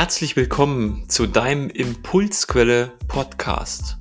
Herzlich 0.00 0.34
willkommen 0.34 1.10
zu 1.10 1.26
deinem 1.26 1.68
Impulsquelle 1.68 2.96
Podcast. 3.06 3.98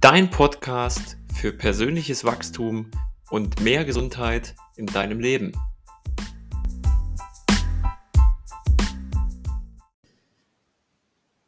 Dein 0.00 0.30
Podcast 0.30 1.16
für 1.32 1.52
persönliches 1.52 2.24
Wachstum 2.24 2.90
und 3.30 3.60
mehr 3.60 3.84
Gesundheit 3.84 4.56
in 4.74 4.86
deinem 4.86 5.20
Leben. 5.20 5.52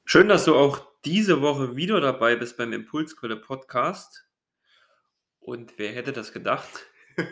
Schön, 0.04 0.29
dass 0.29 0.45
du 0.45 0.54
auch 0.54 0.86
diese 1.04 1.43
Woche 1.43 1.75
wieder 1.75 2.00
dabei 2.00 2.36
bist 2.36 2.56
beim 2.56 2.72
Impulsquelle 2.72 3.38
Podcast. 3.38 4.25
Und 5.41 5.79
wer 5.79 5.93
hätte 5.93 6.12
das 6.12 6.32
gedacht? 6.32 6.86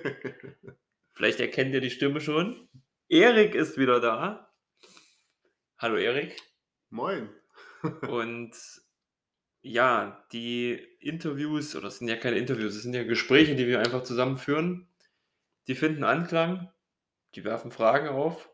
Vielleicht 1.12 1.38
erkennt 1.38 1.72
ihr 1.72 1.80
die 1.80 1.90
Stimme 1.90 2.20
schon. 2.20 2.68
Erik 3.08 3.54
ist 3.54 3.78
wieder 3.78 4.00
da. 4.00 4.51
Hallo 5.82 5.96
Erik. 5.96 6.40
Moin. 6.90 7.28
Und 8.08 8.52
ja, 9.62 10.24
die 10.30 10.74
Interviews, 11.00 11.74
oder 11.74 11.88
es 11.88 11.98
sind 11.98 12.06
ja 12.06 12.14
keine 12.14 12.38
Interviews, 12.38 12.76
es 12.76 12.84
sind 12.84 12.94
ja 12.94 13.02
Gespräche, 13.02 13.56
die 13.56 13.66
wir 13.66 13.80
einfach 13.80 14.04
zusammenführen, 14.04 14.86
die 15.66 15.74
finden 15.74 16.04
Anklang, 16.04 16.70
die 17.34 17.42
werfen 17.42 17.72
Fragen 17.72 18.06
auf, 18.06 18.48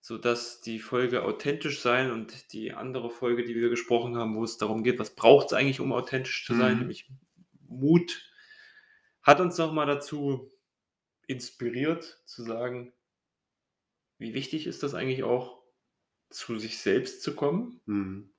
sodass 0.00 0.62
die 0.62 0.78
Folge 0.78 1.24
authentisch 1.24 1.82
sein 1.82 2.10
und 2.10 2.54
die 2.54 2.72
andere 2.72 3.10
Folge, 3.10 3.44
die 3.44 3.54
wir 3.54 3.68
gesprochen 3.68 4.16
haben, 4.16 4.34
wo 4.34 4.42
es 4.42 4.56
darum 4.56 4.82
geht, 4.82 4.98
was 4.98 5.14
braucht 5.14 5.48
es 5.48 5.52
eigentlich, 5.52 5.80
um 5.80 5.92
authentisch 5.92 6.46
zu 6.46 6.54
sein, 6.54 6.76
Mhm. 6.76 6.78
nämlich 6.78 7.10
Mut, 7.68 8.32
hat 9.20 9.40
uns 9.40 9.58
nochmal 9.58 9.84
dazu 9.84 10.50
inspiriert 11.26 12.22
zu 12.24 12.44
sagen, 12.44 12.94
wie 14.16 14.32
wichtig 14.32 14.66
ist 14.66 14.82
das 14.82 14.94
eigentlich 14.94 15.22
auch, 15.22 15.55
zu 16.30 16.58
sich 16.58 16.78
selbst 16.78 17.22
zu 17.22 17.34
kommen. 17.34 17.80
Mhm. 17.86 18.32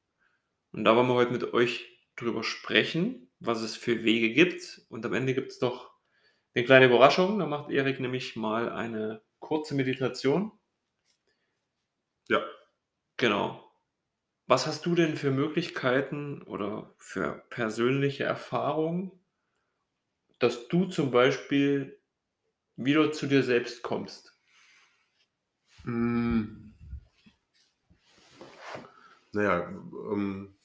Und 0.72 0.84
da 0.84 0.96
wollen 0.96 1.08
wir 1.08 1.14
heute 1.16 1.32
mit 1.32 1.54
euch 1.54 1.88
drüber 2.16 2.44
sprechen, 2.44 3.30
was 3.40 3.62
es 3.62 3.76
für 3.76 4.04
Wege 4.04 4.34
gibt. 4.34 4.82
Und 4.90 5.06
am 5.06 5.14
Ende 5.14 5.34
gibt 5.34 5.52
es 5.52 5.62
noch 5.62 5.92
eine 6.54 6.66
kleine 6.66 6.88
Überraschung. 6.88 7.40
Da 7.40 7.46
macht 7.46 7.72
Erik 7.72 8.00
nämlich 8.00 8.36
mal 8.36 8.70
eine 8.70 9.22
kurze 9.40 9.76
Meditation. 9.76 10.52
Ja. 12.30 12.44
Genau. 13.18 13.64
Was 14.46 14.66
hast 14.66 14.86
du 14.86 14.96
denn 14.96 15.18
für 15.18 15.32
Möglichkeiten 15.32 16.42
oder 16.44 16.94
für 16.98 17.44
persönliche 17.50 18.24
Erfahrungen, 18.24 19.12
dass 20.40 20.68
du 20.68 20.86
zum 20.86 21.12
Beispiel 21.12 22.00
wieder 22.76 23.12
zu 23.12 23.28
dir 23.28 23.44
selbst 23.44 23.82
kommst? 23.82 24.40
Mm. 25.84 26.68
Naja, 29.38 29.70
ähm, 30.12 30.56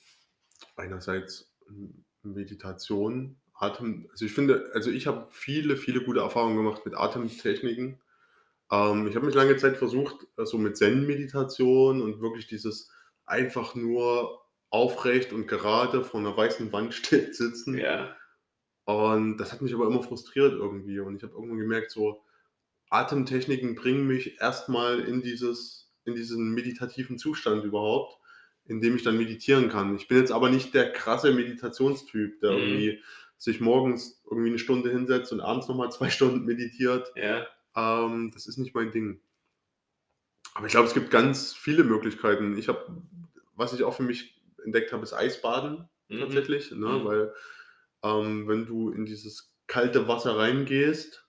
einerseits 0.76 1.52
ähm, 1.68 2.06
Meditation, 2.22 3.36
Atem, 3.52 4.08
also 4.10 4.24
ich 4.24 4.32
finde, 4.32 4.70
also 4.72 4.90
ich 4.90 5.06
habe 5.06 5.28
viele, 5.30 5.76
viele 5.76 6.02
gute 6.02 6.20
Erfahrungen 6.20 6.56
gemacht 6.56 6.86
mit 6.86 6.96
Atemtechniken. 6.96 8.00
Ähm, 8.70 9.06
ich 9.06 9.14
habe 9.14 9.26
mich 9.26 9.34
lange 9.34 9.58
Zeit 9.58 9.76
versucht, 9.76 10.26
so 10.38 10.56
mit 10.56 10.78
Zen-Meditation 10.78 12.00
und 12.00 12.22
wirklich 12.22 12.46
dieses 12.46 12.90
einfach 13.26 13.74
nur 13.74 14.40
aufrecht 14.70 15.34
und 15.34 15.46
gerade 15.46 16.02
vor 16.02 16.20
einer 16.20 16.34
weißen 16.34 16.72
Wand 16.72 16.94
still 16.94 17.34
sitzen. 17.34 17.76
Ja. 17.76 18.16
Und 18.84 19.36
das 19.36 19.52
hat 19.52 19.60
mich 19.60 19.74
aber 19.74 19.86
immer 19.86 20.02
frustriert 20.02 20.54
irgendwie. 20.54 20.98
Und 20.98 21.16
ich 21.16 21.22
habe 21.22 21.34
irgendwann 21.34 21.58
gemerkt, 21.58 21.90
so 21.90 22.24
Atemtechniken 22.88 23.74
bringen 23.74 24.06
mich 24.06 24.40
erstmal 24.40 25.00
in 25.00 25.20
dieses, 25.20 25.92
in 26.06 26.14
diesen 26.14 26.54
meditativen 26.54 27.18
Zustand 27.18 27.64
überhaupt, 27.64 28.18
in 28.66 28.80
dem 28.80 28.96
ich 28.96 29.02
dann 29.02 29.16
meditieren 29.16 29.68
kann. 29.68 29.96
Ich 29.96 30.08
bin 30.08 30.18
jetzt 30.18 30.32
aber 30.32 30.50
nicht 30.50 30.72
der 30.74 30.92
krasse 30.92 31.32
Meditationstyp, 31.32 32.40
der 32.40 32.52
Mhm. 32.52 32.58
irgendwie 32.58 33.02
sich 33.38 33.60
morgens 33.60 34.22
irgendwie 34.30 34.50
eine 34.50 34.58
Stunde 34.58 34.90
hinsetzt 34.90 35.32
und 35.32 35.40
abends 35.40 35.66
nochmal 35.68 35.90
zwei 35.90 36.10
Stunden 36.10 36.44
meditiert. 36.44 37.12
Ja. 37.16 37.46
Ähm, 37.74 38.30
das 38.32 38.46
ist 38.46 38.58
nicht 38.58 38.74
mein 38.74 38.92
Ding. 38.92 39.20
Aber 40.54 40.66
ich 40.66 40.72
glaube, 40.72 40.86
es 40.86 40.94
gibt 40.94 41.10
ganz 41.10 41.54
viele 41.54 41.82
Möglichkeiten. 41.82 42.56
Ich 42.58 42.68
habe, 42.68 43.02
was 43.56 43.72
ich 43.72 43.82
auch 43.82 43.94
für 43.94 44.02
mich 44.02 44.40
entdeckt 44.64 44.92
habe, 44.92 45.02
ist 45.02 45.12
Eisbaden 45.12 45.88
Mhm. 46.08 46.20
tatsächlich, 46.20 46.70
ne? 46.72 46.86
Mhm. 46.86 47.04
weil 47.04 47.34
ähm, 48.04 48.46
wenn 48.48 48.66
du 48.66 48.90
in 48.90 49.06
dieses 49.06 49.54
kalte 49.66 50.06
Wasser 50.08 50.36
reingehst, 50.36 51.26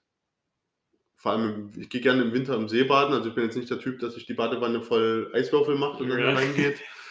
vor 1.16 1.32
allem, 1.32 1.72
ich 1.78 1.90
gehe 1.90 2.02
gerne 2.02 2.24
im 2.24 2.34
Winter 2.34 2.56
im 2.56 2.68
See 2.68 2.84
baden, 2.84 3.14
also 3.14 3.30
ich 3.30 3.36
bin 3.36 3.46
jetzt 3.46 3.56
nicht 3.56 3.70
der 3.70 3.80
Typ, 3.80 4.00
dass 4.00 4.16
sich 4.16 4.26
die 4.26 4.34
Badewanne 4.34 4.82
voll 4.82 5.32
Eiswürfel 5.34 5.78
macht 5.78 6.02
und 6.02 6.10
dann 6.10 6.20
Ja. 6.20 6.34
reingeht, 6.34 6.82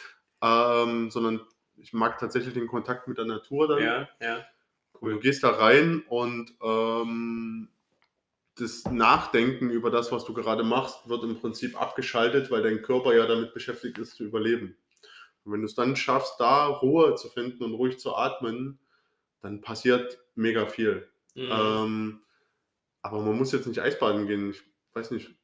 ähm, 0.43 1.11
sondern 1.11 1.41
ich 1.77 1.93
mag 1.93 2.19
tatsächlich 2.19 2.55
den 2.55 2.67
Kontakt 2.67 3.09
mit 3.09 3.19
der 3.19 3.25
Natur 3.25 3.69
dann. 3.69 3.83
Ja, 3.83 4.09
ja. 4.21 4.45
Und 5.01 5.11
du 5.11 5.19
gehst 5.19 5.43
da 5.43 5.51
rein 5.51 6.05
und 6.09 6.55
ähm, 6.63 7.69
das 8.57 8.85
Nachdenken 8.85 9.71
über 9.71 9.91
das, 9.91 10.13
was 10.13 10.25
du 10.25 10.35
gerade 10.35 10.63
machst, 10.63 11.09
wird 11.09 11.25
im 11.25 11.41
Prinzip 11.41 11.81
abgeschaltet, 11.81 12.51
weil 12.51 12.63
dein 12.63 12.83
Körper 12.83 13.15
ja 13.15 13.27
damit 13.27 13.55
beschäftigt 13.55 13.99
ist, 13.99 14.17
zu 14.17 14.25
überleben. 14.25 14.77
Und 15.45 15.53
wenn 15.53 15.61
du 15.61 15.67
es 15.67 15.75
dann 15.75 15.97
schaffst, 15.97 16.35
da 16.39 16.67
Ruhe 16.67 17.15
zu 17.17 17.29
finden 17.29 17.65
und 17.65 17.75
ruhig 17.75 17.99
zu 17.99 18.15
atmen, 18.15 18.79
dann 19.41 19.61
passiert 19.61 20.21
mega 20.35 20.67
viel. 20.67 21.09
Mhm. 21.35 21.49
Ähm, 21.51 22.21
aber 23.01 23.21
man 23.21 23.37
muss 23.37 23.53
jetzt 23.53 23.67
nicht 23.67 23.81
Eisbaden 23.81 24.27
gehen. 24.27 24.51
Ich 24.51 24.63
weiß 24.95 25.11
nicht, 25.11 25.35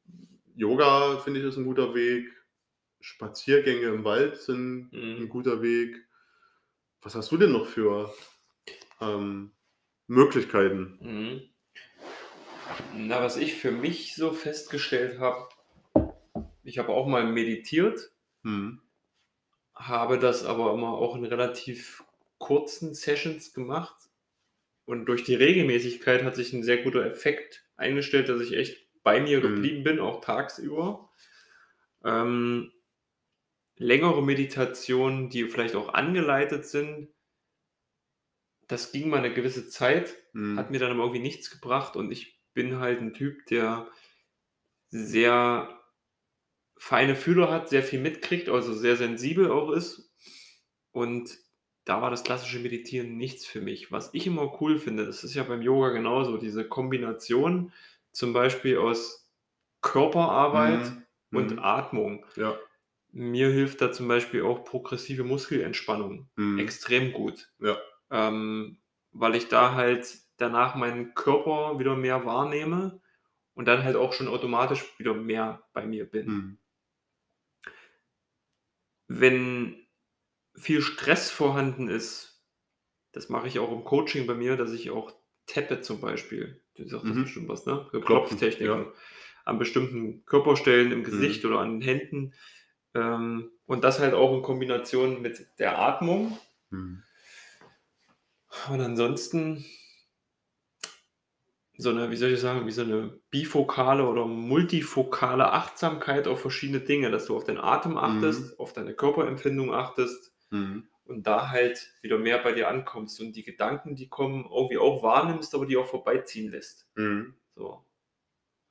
Yoga 0.55 1.17
finde 1.17 1.41
ich 1.41 1.45
ist 1.45 1.57
ein 1.57 1.65
guter 1.65 1.93
Weg. 1.93 2.27
Spaziergänge 3.01 3.87
im 3.87 4.03
Wald 4.03 4.37
sind 4.37 4.91
Mhm. 4.91 5.23
ein 5.23 5.29
guter 5.29 5.61
Weg. 5.61 5.95
Was 7.01 7.15
hast 7.15 7.31
du 7.31 7.37
denn 7.37 7.51
noch 7.51 7.65
für 7.67 8.13
ähm, 9.01 9.51
Möglichkeiten? 10.07 10.97
Mhm. 11.01 11.41
Na, 12.95 13.21
was 13.21 13.37
ich 13.37 13.55
für 13.55 13.71
mich 13.71 14.15
so 14.15 14.31
festgestellt 14.31 15.19
habe, 15.19 15.49
ich 16.63 16.77
habe 16.77 16.89
auch 16.89 17.07
mal 17.07 17.25
meditiert, 17.25 18.11
Hm. 18.43 18.81
habe 19.75 20.19
das 20.19 20.45
aber 20.45 20.73
immer 20.73 20.89
auch 20.93 21.15
in 21.15 21.25
relativ 21.25 22.03
kurzen 22.37 22.93
Sessions 22.93 23.53
gemacht. 23.53 23.95
Und 24.85 25.05
durch 25.05 25.23
die 25.23 25.35
Regelmäßigkeit 25.35 26.23
hat 26.23 26.35
sich 26.35 26.51
ein 26.53 26.63
sehr 26.63 26.83
guter 26.83 27.05
Effekt 27.05 27.65
eingestellt, 27.77 28.27
dass 28.29 28.41
ich 28.41 28.53
echt 28.53 28.87
bei 29.03 29.21
mir 29.21 29.39
Mhm. 29.39 29.41
geblieben 29.43 29.83
bin, 29.83 29.99
auch 29.99 30.21
tagsüber. 30.21 31.09
Ähm, 32.03 32.71
längere 33.79 34.23
Meditationen, 34.23 35.29
die 35.31 35.45
vielleicht 35.49 35.75
auch 35.75 35.93
angeleitet 35.95 36.67
sind, 36.67 37.09
das 38.67 38.91
ging 38.91 39.09
mal 39.09 39.17
eine 39.17 39.33
gewisse 39.33 39.67
Zeit, 39.67 40.15
Hm. 40.33 40.55
hat 40.57 40.69
mir 40.71 40.79
dann 40.79 40.91
aber 40.91 41.01
irgendwie 41.03 41.21
nichts 41.21 41.49
gebracht 41.49 41.95
und 41.95 42.11
ich 42.11 42.39
bin 42.53 42.79
halt 42.79 43.01
ein 43.01 43.13
Typ, 43.13 43.45
der 43.47 43.89
sehr 44.91 45.79
feine 46.77 47.15
Fühler 47.15 47.51
hat, 47.51 47.69
sehr 47.69 47.83
viel 47.83 47.99
mitkriegt, 48.01 48.49
also 48.49 48.73
sehr 48.73 48.95
sensibel 48.97 49.51
auch 49.51 49.71
ist. 49.71 50.11
Und 50.91 51.37
da 51.85 52.01
war 52.01 52.11
das 52.11 52.23
klassische 52.23 52.59
Meditieren 52.59 53.17
nichts 53.17 53.45
für 53.45 53.61
mich. 53.61 53.91
Was 53.91 54.13
ich 54.13 54.27
immer 54.27 54.61
cool 54.61 54.79
finde, 54.79 55.05
das 55.05 55.23
ist 55.23 55.35
ja 55.35 55.43
beim 55.43 55.61
Yoga 55.61 55.89
genauso, 55.89 56.37
diese 56.37 56.67
Kombination 56.67 57.73
zum 58.11 58.33
Beispiel 58.33 58.77
aus 58.77 59.29
Körperarbeit 59.81 60.91
Hm. 60.91 61.05
und 61.33 61.51
Hm. 61.51 61.59
Atmung. 61.59 62.25
Ja. 62.35 62.59
Mir 63.11 63.49
hilft 63.49 63.81
da 63.81 63.91
zum 63.91 64.07
Beispiel 64.07 64.43
auch 64.43 64.63
progressive 64.63 65.23
Muskelentspannung 65.23 66.29
Hm. 66.37 66.59
extrem 66.59 67.11
gut. 67.13 67.51
Ja. 67.59 67.77
Ähm, 68.11 68.77
weil 69.11 69.35
ich 69.35 69.47
da 69.47 69.73
halt 69.73 70.19
danach 70.37 70.75
meinen 70.75 71.15
Körper 71.15 71.79
wieder 71.79 71.95
mehr 71.95 72.25
wahrnehme 72.25 73.01
und 73.55 73.67
dann 73.67 73.83
halt 73.83 73.95
auch 73.95 74.13
schon 74.13 74.27
automatisch 74.27 74.85
wieder 74.99 75.13
mehr 75.13 75.63
bei 75.73 75.85
mir 75.85 76.05
bin. 76.09 76.27
Hm. 76.27 76.57
Wenn 79.07 79.87
viel 80.55 80.81
Stress 80.81 81.31
vorhanden 81.31 81.87
ist, 81.89 82.43
das 83.13 83.29
mache 83.29 83.47
ich 83.47 83.59
auch 83.59 83.71
im 83.71 83.83
Coaching 83.83 84.27
bei 84.27 84.35
mir, 84.35 84.57
dass 84.57 84.71
ich 84.73 84.91
auch 84.91 85.13
tappe 85.47 85.81
zum 85.81 86.01
Beispiel. 86.01 86.61
Du 86.75 86.87
sagst 86.87 87.07
das 87.09 87.15
Mhm. 87.17 87.23
bestimmt 87.23 87.49
was, 87.49 87.65
ne? 87.65 87.87
Klopftechniken. 88.05 88.65
ja. 88.85 88.93
An 89.45 89.59
bestimmten 89.59 90.25
Körperstellen 90.25 90.91
im 90.91 90.99
Mhm. 90.99 91.03
Gesicht 91.05 91.45
oder 91.45 91.59
an 91.59 91.79
den 91.79 91.81
Händen. 91.81 92.33
Ähm, 92.95 93.51
und 93.65 93.83
das 93.83 93.99
halt 93.99 94.13
auch 94.13 94.33
in 94.35 94.41
Kombination 94.41 95.21
mit 95.21 95.47
der 95.59 95.79
Atmung. 95.79 96.37
Hm. 96.71 97.03
Und 98.69 98.81
ansonsten 98.81 99.65
so 101.77 101.91
eine, 101.91 102.11
wie 102.11 102.17
soll 102.17 102.31
ich 102.31 102.41
sagen, 102.41 102.65
wie 102.67 102.71
so 102.71 102.81
eine 102.81 103.19
bifokale 103.31 104.05
oder 104.05 104.25
multifokale 104.25 105.53
Achtsamkeit 105.53 106.27
auf 106.27 106.41
verschiedene 106.41 106.81
Dinge, 106.81 107.09
dass 107.09 107.27
du 107.27 107.37
auf 107.37 107.45
den 107.45 107.57
Atem 107.57 107.97
achtest, 107.97 108.59
auf 108.59 108.73
deine 108.73 108.93
Körperempfindung 108.93 109.73
achtest 109.73 110.33
Hm. 110.51 110.87
und 111.05 111.27
da 111.27 111.49
halt 111.49 111.93
wieder 112.01 112.17
mehr 112.17 112.39
bei 112.39 112.51
dir 112.53 112.67
ankommst 112.67 113.21
und 113.21 113.33
die 113.33 113.43
Gedanken, 113.43 113.95
die 113.95 114.09
kommen, 114.09 114.45
irgendwie 114.51 114.79
auch 114.79 115.03
wahrnimmst, 115.03 115.53
aber 115.55 115.65
die 115.67 115.77
auch 115.77 115.85
vorbeiziehen 115.85 116.51
lässt. 116.51 116.87
Hm. 116.95 117.35
So. 117.55 117.85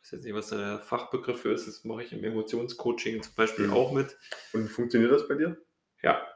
Ich 0.09 0.13
weiß 0.15 0.25
nicht, 0.25 0.35
was 0.35 0.49
der 0.49 0.79
Fachbegriff 0.79 1.45
ist, 1.45 1.69
das 1.69 1.85
mache 1.85 2.03
ich 2.03 2.13
im 2.15 2.25
Emotionscoaching 2.25 3.23
zum 3.23 3.35
Beispiel 3.35 3.67
Mhm. 3.67 3.75
auch 3.75 3.93
mit. 3.93 4.17
Und 4.55 4.69
funktioniert 4.69 5.13
das 5.13 5.29
bei 5.29 5.35
dir? 5.35 5.59
Ja, 6.03 6.27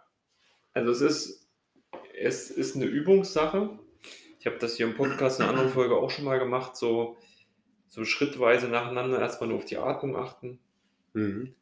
also 0.74 0.90
es 0.90 1.00
ist, 1.00 1.48
es 2.14 2.50
ist 2.50 2.76
eine 2.76 2.84
Übungssache. 2.84 3.78
Ich 4.38 4.46
habe 4.46 4.58
das 4.58 4.76
hier 4.76 4.84
im 4.86 4.94
Podcast 4.94 5.38
in 5.38 5.44
einer 5.44 5.52
anderen 5.52 5.72
Folge 5.72 5.96
auch 5.96 6.10
schon 6.10 6.26
mal 6.26 6.38
gemacht, 6.38 6.76
so, 6.76 7.16
so 7.88 8.04
schrittweise 8.04 8.68
nacheinander 8.68 9.18
erstmal 9.18 9.48
nur 9.48 9.56
auf 9.58 9.64
die 9.64 9.78
Atmung 9.78 10.16
achten. 10.16 10.58
Mhm. 11.14 11.54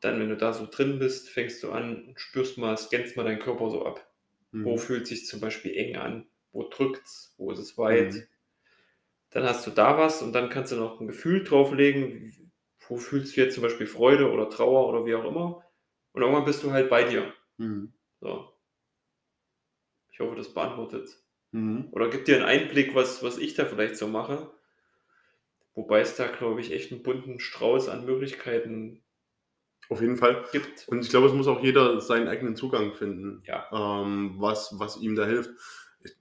Dann, 0.00 0.20
wenn 0.20 0.30
du 0.30 0.38
da 0.38 0.54
so 0.54 0.66
drin 0.70 0.98
bist, 0.98 1.28
fängst 1.28 1.62
du 1.62 1.70
an, 1.70 2.14
spürst 2.16 2.56
mal, 2.56 2.78
scannst 2.78 3.16
mal 3.18 3.24
deinen 3.24 3.40
Körper 3.40 3.68
so 3.68 3.84
ab. 3.84 4.10
Mhm. 4.52 4.64
Wo 4.64 4.76
fühlt 4.78 5.06
sich 5.06 5.26
zum 5.26 5.40
Beispiel 5.40 5.76
eng 5.76 5.96
an? 5.96 6.26
Wo 6.52 6.66
drückt's? 6.66 7.34
Wo 7.36 7.50
ist 7.52 7.58
es 7.58 7.76
weit? 7.76 8.26
Dann 9.32 9.44
hast 9.44 9.66
du 9.66 9.70
da 9.70 9.98
was 9.98 10.22
und 10.22 10.32
dann 10.32 10.50
kannst 10.50 10.72
du 10.72 10.76
noch 10.76 11.00
ein 11.00 11.06
Gefühl 11.06 11.42
drauflegen. 11.44 12.52
Wo 12.88 12.96
fühlst 12.96 13.36
du 13.36 13.40
jetzt 13.40 13.54
zum 13.54 13.62
Beispiel 13.62 13.86
Freude 13.86 14.30
oder 14.30 14.50
Trauer 14.50 14.88
oder 14.88 15.06
wie 15.06 15.14
auch 15.14 15.24
immer? 15.24 15.64
Und 16.12 16.22
irgendwann 16.22 16.44
bist 16.44 16.62
du 16.62 16.72
halt 16.72 16.90
bei 16.90 17.04
dir. 17.04 17.32
Mhm. 17.56 17.92
So. 18.20 18.52
Ich 20.10 20.20
hoffe, 20.20 20.36
das 20.36 20.52
beantwortet. 20.52 21.08
Mhm. 21.52 21.88
Oder 21.92 22.10
gibt 22.10 22.28
dir 22.28 22.36
einen 22.36 22.44
Einblick, 22.44 22.94
was, 22.94 23.22
was 23.22 23.38
ich 23.38 23.54
da 23.54 23.64
vielleicht 23.64 23.96
so 23.96 24.06
mache. 24.06 24.52
Wobei 25.74 26.00
es 26.00 26.16
da, 26.16 26.26
glaube 26.26 26.60
ich, 26.60 26.70
echt 26.72 26.92
einen 26.92 27.02
bunten 27.02 27.40
Strauß 27.40 27.88
an 27.88 28.04
Möglichkeiten 28.04 29.02
Auf 29.88 30.00
jeden 30.02 30.16
Fall. 30.18 30.44
gibt. 30.52 30.86
Und 30.88 31.00
ich 31.02 31.08
glaube, 31.08 31.28
es 31.28 31.32
muss 31.32 31.46
auch 31.48 31.62
jeder 31.62 32.00
seinen 32.00 32.28
eigenen 32.28 32.56
Zugang 32.56 32.92
finden, 32.94 33.42
Ja. 33.46 33.66
ähm, 33.72 34.34
was, 34.38 34.78
was 34.78 34.98
ihm 34.98 35.14
da 35.16 35.24
hilft. 35.24 35.50
Ich 36.00 36.12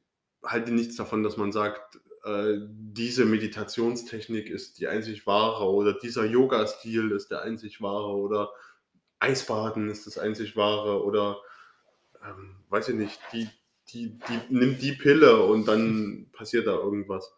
halte 0.43 0.71
nichts 0.71 0.95
davon, 0.95 1.23
dass 1.23 1.35
man 1.35 1.51
sagt, 1.51 1.99
äh, 2.23 2.59
diese 2.69 3.25
Meditationstechnik 3.25 4.49
ist 4.49 4.79
die 4.79 4.87
einzig 4.87 5.25
wahre 5.25 5.65
oder 5.65 5.93
dieser 5.93 6.25
Yoga-Stil 6.25 7.11
ist 7.11 7.31
der 7.31 7.41
einzig 7.41 7.81
wahre 7.81 8.15
oder 8.15 8.51
Eisbaden 9.19 9.89
ist 9.89 10.07
das 10.07 10.17
einzig 10.17 10.55
wahre 10.55 11.03
oder 11.03 11.37
ähm, 12.23 12.57
weiß 12.69 12.89
ich 12.89 12.95
nicht, 12.95 13.19
die, 13.33 13.49
die, 13.89 14.19
die 14.19 14.39
nimmt 14.53 14.81
die 14.81 14.93
Pille 14.93 15.43
und 15.43 15.67
dann 15.67 16.27
passiert 16.33 16.67
da 16.67 16.73
irgendwas. 16.73 17.33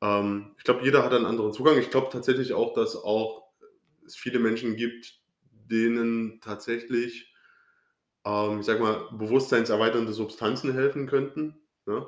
Ähm, 0.00 0.54
ich 0.58 0.64
glaube, 0.64 0.84
jeder 0.84 1.04
hat 1.04 1.12
einen 1.12 1.26
anderen 1.26 1.52
Zugang. 1.52 1.78
Ich 1.78 1.90
glaube 1.90 2.10
tatsächlich 2.10 2.52
auch, 2.52 2.74
dass 2.74 2.96
auch 2.96 3.44
es 4.06 4.16
viele 4.16 4.38
Menschen 4.38 4.76
gibt, 4.76 5.20
denen 5.50 6.40
tatsächlich, 6.40 7.32
ähm, 8.24 8.60
ich 8.60 8.66
sag 8.66 8.80
mal, 8.80 9.08
bewusstseinserweiternde 9.12 10.12
Substanzen 10.12 10.72
helfen 10.72 11.06
könnten. 11.06 11.60
Ne? 11.86 12.06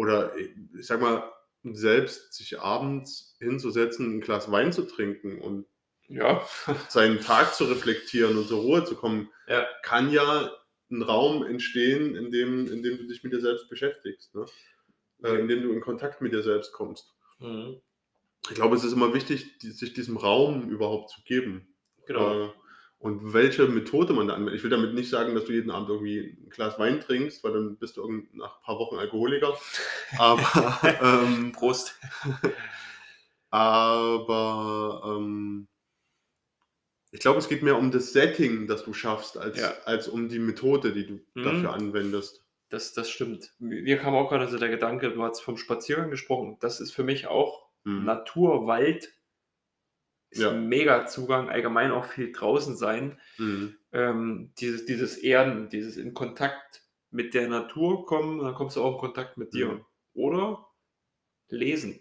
Oder 0.00 0.34
ich 0.36 0.48
ich 0.78 0.86
sag 0.86 1.00
mal, 1.02 1.30
selbst 1.62 2.32
sich 2.32 2.58
abends 2.58 3.36
hinzusetzen, 3.38 4.16
ein 4.16 4.20
Glas 4.22 4.50
Wein 4.50 4.72
zu 4.72 4.82
trinken 4.82 5.40
und 5.42 5.66
Ja. 6.08 6.40
seinen 6.88 7.20
Tag 7.20 7.54
zu 7.54 7.64
reflektieren 7.64 8.38
und 8.38 8.48
zur 8.48 8.62
Ruhe 8.62 8.84
zu 8.84 8.94
kommen, 8.96 9.28
Ja. 9.46 9.66
kann 9.82 10.10
ja 10.10 10.50
ein 10.90 11.02
Raum 11.02 11.44
entstehen, 11.44 12.16
in 12.16 12.30
dem, 12.32 12.66
in 12.72 12.82
dem 12.82 12.96
du 12.96 13.06
dich 13.06 13.22
mit 13.22 13.32
dir 13.34 13.40
selbst 13.42 13.68
beschäftigst, 13.68 14.34
ne? 14.34 14.46
äh, 15.22 15.38
in 15.38 15.48
dem 15.48 15.62
du 15.62 15.72
in 15.72 15.80
Kontakt 15.82 16.22
mit 16.22 16.32
dir 16.32 16.42
selbst 16.42 16.72
kommst. 16.72 17.12
Mhm. 17.40 17.80
Ich 18.48 18.54
glaube, 18.54 18.74
es 18.74 18.84
ist 18.84 18.94
immer 18.94 19.12
wichtig, 19.12 19.58
die, 19.58 19.70
sich 19.70 19.92
diesem 19.92 20.16
Raum 20.16 20.70
überhaupt 20.70 21.10
zu 21.10 21.20
geben. 21.24 21.76
Genau. 22.06 22.46
Äh, 22.46 22.50
und 23.00 23.32
welche 23.32 23.66
Methode 23.66 24.12
man 24.12 24.28
da 24.28 24.34
anwendet. 24.34 24.56
Ich 24.56 24.62
will 24.62 24.70
damit 24.70 24.94
nicht 24.94 25.08
sagen, 25.10 25.34
dass 25.34 25.46
du 25.46 25.52
jeden 25.52 25.70
Abend 25.70 25.88
irgendwie 25.88 26.36
ein 26.44 26.50
Glas 26.50 26.78
Wein 26.78 27.00
trinkst, 27.00 27.42
weil 27.42 27.52
dann 27.54 27.76
bist 27.76 27.96
du 27.96 28.06
nach 28.32 28.58
ein 28.58 28.62
paar 28.62 28.78
Wochen 28.78 28.96
Alkoholiker. 28.96 29.58
Aber, 30.18 30.42
ähm, 31.02 31.52
Prost. 31.52 31.98
aber 33.50 35.02
ähm, 35.18 35.66
ich 37.10 37.20
glaube, 37.20 37.38
es 37.38 37.48
geht 37.48 37.62
mehr 37.62 37.76
um 37.78 37.90
das 37.90 38.12
Setting, 38.12 38.66
das 38.68 38.84
du 38.84 38.92
schaffst, 38.92 39.36
als, 39.36 39.58
Ja. 39.58 39.72
als 39.84 40.06
um 40.06 40.28
die 40.28 40.38
Methode, 40.38 40.92
die 40.92 41.06
du 41.06 41.14
Mhm. 41.34 41.42
dafür 41.42 41.72
anwendest. 41.72 42.44
Das, 42.68 42.92
das 42.92 43.10
stimmt. 43.10 43.52
Mir 43.58 43.96
kam 43.98 44.14
auch 44.14 44.28
gerade 44.28 44.46
so 44.46 44.56
der 44.58 44.68
Gedanke, 44.68 45.10
du 45.10 45.22
hast 45.24 45.40
vom 45.40 45.56
Spaziergang 45.56 46.10
gesprochen. 46.10 46.56
Das 46.60 46.80
ist 46.80 46.92
für 46.92 47.02
mich 47.02 47.26
auch 47.26 47.66
Mhm. 47.82 48.04
Natur, 48.04 48.66
Wald. 48.66 49.10
Ist 50.30 50.40
Ja. 50.42 50.50
ein 50.50 50.68
mega 50.68 51.06
Zugang, 51.06 51.48
allgemein 51.48 51.90
auch 51.90 52.04
viel 52.06 52.32
draußen 52.32 52.76
sein. 52.76 53.18
Mhm. 53.38 53.76
Ähm, 53.92 54.52
dieses, 54.58 54.86
dieses 54.86 55.18
Erden, 55.18 55.68
dieses 55.68 55.96
in 55.96 56.14
Kontakt 56.14 56.82
mit 57.10 57.34
der 57.34 57.48
Natur 57.48 58.06
kommen, 58.06 58.38
dann 58.38 58.54
kommst 58.54 58.76
du 58.76 58.82
auch 58.82 58.94
in 58.94 59.00
Kontakt 59.00 59.36
mit 59.36 59.52
dir. 59.54 59.66
Mhm. 59.68 59.84
Oder 60.14 60.66
lesen. 61.48 61.98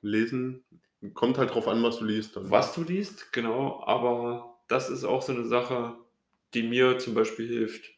Lesen 0.00 0.64
kommt 1.14 1.36
halt 1.38 1.54
drauf 1.54 1.68
an, 1.68 1.82
was 1.82 1.98
du 1.98 2.04
liest. 2.06 2.36
Dann. 2.36 2.50
Was 2.50 2.74
du 2.74 2.82
liest, 2.82 3.32
genau, 3.32 3.82
aber 3.84 4.58
das 4.68 4.88
ist 4.88 5.04
auch 5.04 5.20
so 5.22 5.32
eine 5.32 5.44
Sache, 5.44 5.96
die 6.54 6.62
mir 6.62 6.98
zum 6.98 7.14
Beispiel 7.14 7.46
hilft, 7.46 7.90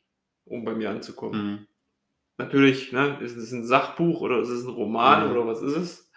um 0.45 0.65
bei 0.65 0.75
mir 0.75 0.91
anzukommen. 0.91 1.47
Mhm. 1.47 1.67
Natürlich, 2.39 2.93
ne, 2.93 3.19
ist 3.21 3.37
es 3.37 3.53
ein 3.53 3.65
Sachbuch 3.65 4.21
oder 4.21 4.41
ist 4.41 4.49
es 4.49 4.65
ein 4.65 4.71
Roman 4.71 5.27
Mhm. 5.27 5.33
oder 5.33 5.47
was 5.47 5.63
ist 5.63 5.77
es? 5.77 6.08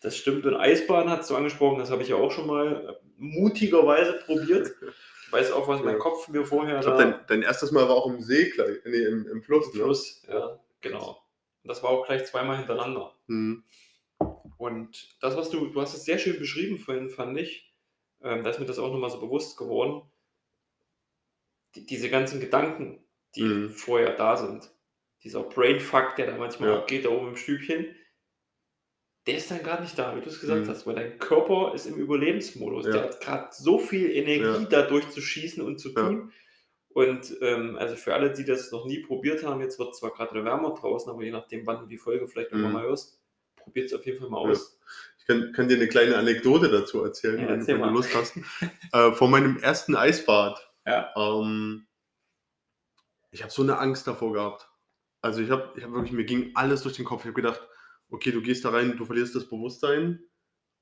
Das 0.00 0.16
stimmt. 0.16 0.46
Und 0.46 0.54
Eisbaden 0.56 1.10
hast 1.10 1.28
du 1.30 1.36
angesprochen, 1.36 1.78
das 1.78 1.90
habe 1.90 2.02
ich 2.02 2.08
ja 2.08 2.16
auch 2.16 2.30
schon 2.32 2.46
mal 2.46 2.88
äh, 2.88 3.06
mutigerweise 3.18 4.14
probiert. 4.24 4.72
Ich 5.26 5.32
weiß 5.32 5.52
auch, 5.52 5.68
was 5.68 5.82
mein. 5.82 5.98
Kopf 5.98 6.26
mir 6.28 6.44
vorher 6.44 6.76
Ich 6.78 6.86
glaube, 6.86 7.02
dein, 7.02 7.20
dein 7.28 7.42
erstes 7.42 7.70
Mal 7.70 7.86
war 7.88 7.96
auch 7.96 8.06
im 8.08 8.20
See, 8.22 8.50
gleich- 8.50 8.78
nee, 8.84 9.04
im, 9.04 9.26
im 9.28 9.42
Fluss. 9.42 9.66
im 9.72 9.78
Ne? 9.78 9.84
Fluss, 9.84 10.22
ja, 10.28 10.58
genau. 10.80 11.22
Und 11.62 11.68
das 11.68 11.82
war 11.82 11.90
auch 11.90 12.06
gleich 12.06 12.24
zweimal 12.24 12.56
hintereinander. 12.56 13.14
Mhm. 13.26 13.62
Und 14.56 15.16
das, 15.22 15.36
was 15.36 15.50
du, 15.50 15.66
du 15.68 15.80
hast 15.80 15.94
es 15.94 16.04
sehr 16.04 16.18
schön 16.18 16.38
beschrieben 16.38 16.78
vorhin, 16.78 17.10
fand 17.10 17.38
ich, 17.38 17.72
ähm, 18.22 18.42
da 18.42 18.50
ist 18.50 18.58
mir 18.60 18.66
das 18.66 18.78
auch 18.78 18.90
nochmal 18.92 19.10
so 19.10 19.20
bewusst 19.20 19.56
geworden, 19.58 20.02
die, 21.74 21.86
diese 21.86 22.08
ganzen 22.10 22.40
Gedanken, 22.40 23.04
die 23.36 23.42
Mhm. 23.42 23.70
vorher 23.70 24.16
da 24.16 24.36
sind, 24.36 24.70
dieser 25.22 25.42
Brainfuck, 25.42 26.16
der 26.16 26.26
da 26.26 26.36
manchmal 26.36 26.70
Ja. 26.70 26.78
abgeht, 26.78 27.04
da 27.04 27.10
oben 27.10 27.28
im 27.28 27.36
Stübchen, 27.36 27.94
der 29.26 29.36
ist 29.36 29.50
dann 29.50 29.62
gar 29.62 29.80
nicht 29.80 29.98
da, 29.98 30.16
wie 30.16 30.20
du 30.20 30.28
es 30.28 30.40
gesagt 30.40 30.64
Mhm. 30.64 30.68
hast, 30.68 30.86
weil 30.86 30.94
dein 30.94 31.18
Körper 31.18 31.72
ist 31.74 31.86
im 31.86 31.96
Überlebensmodus. 31.96 32.86
Ja. 32.86 32.92
Der 32.92 33.02
hat 33.04 33.20
gerade 33.20 33.48
so 33.52 33.78
viel 33.78 34.10
Energie, 34.10 34.62
Ja. 34.62 34.64
da 34.68 34.82
durchzuschießen 34.82 35.62
und 35.62 35.78
zu 35.78 35.90
Ja. 35.90 35.94
tun. 36.06 36.32
Und 36.92 37.36
ähm, 37.40 37.76
also 37.78 37.94
für 37.96 38.14
alle, 38.14 38.32
die 38.32 38.44
das 38.44 38.72
noch 38.72 38.84
nie 38.86 39.00
probiert 39.00 39.44
haben, 39.44 39.60
jetzt 39.60 39.78
wird 39.78 39.94
zwar 39.94 40.10
gerade 40.10 40.42
wärmer 40.44 40.74
draußen, 40.74 41.10
aber 41.12 41.22
je 41.22 41.30
nachdem, 41.30 41.66
wann 41.66 41.80
du 41.80 41.86
die 41.86 41.98
Folge 41.98 42.26
vielleicht 42.26 42.50
irgendwann 42.50 42.72
Mhm. 42.72 42.78
mal 42.78 42.86
hörst, 42.86 43.20
probiert 43.56 43.86
es 43.86 43.94
auf 43.94 44.04
jeden 44.06 44.18
Fall 44.18 44.28
mal 44.30 44.38
aus. 44.38 44.80
Ich 45.18 45.26
kann, 45.26 45.52
kann 45.52 45.68
dir 45.68 45.76
eine 45.76 45.86
kleine 45.86 46.16
Anekdote 46.16 46.68
dazu 46.68 47.04
erzählen, 47.04 47.38
Ja, 47.40 47.48
wenn, 47.48 47.60
erzähl 47.60 47.76
wenn 47.80 47.88
du. 47.88 47.94
Lust 47.94 48.12
hast. 48.14 48.34
äh, 48.92 49.12
vor 49.12 49.28
meinem 49.28 49.58
ersten 49.58 49.94
Eisbad. 49.94 50.68
Ja. 50.86 51.12
Ähm, 51.16 51.86
ich 53.30 53.42
habe 53.42 53.52
so 53.52 53.62
eine 53.62 53.78
Angst 53.78 54.06
davor 54.08 54.32
gehabt. 54.32 54.68
Also 55.20 55.42
ich 55.42 55.50
habe 55.50 55.72
ich 55.76 55.84
hab 55.84 55.92
wirklich, 55.92 56.12
mir 56.12 56.24
ging 56.24 56.50
alles 56.54 56.82
durch 56.82 56.96
den 56.96 57.04
Kopf. 57.04 57.20
Ich 57.20 57.26
habe 57.26 57.34
gedacht, 57.40 57.60
okay, 58.10 58.32
du 58.32 58.42
gehst 58.42 58.64
da 58.64 58.70
rein, 58.70 58.96
du 58.96 59.04
verlierst 59.04 59.34
das 59.34 59.48
Bewusstsein. 59.48 60.20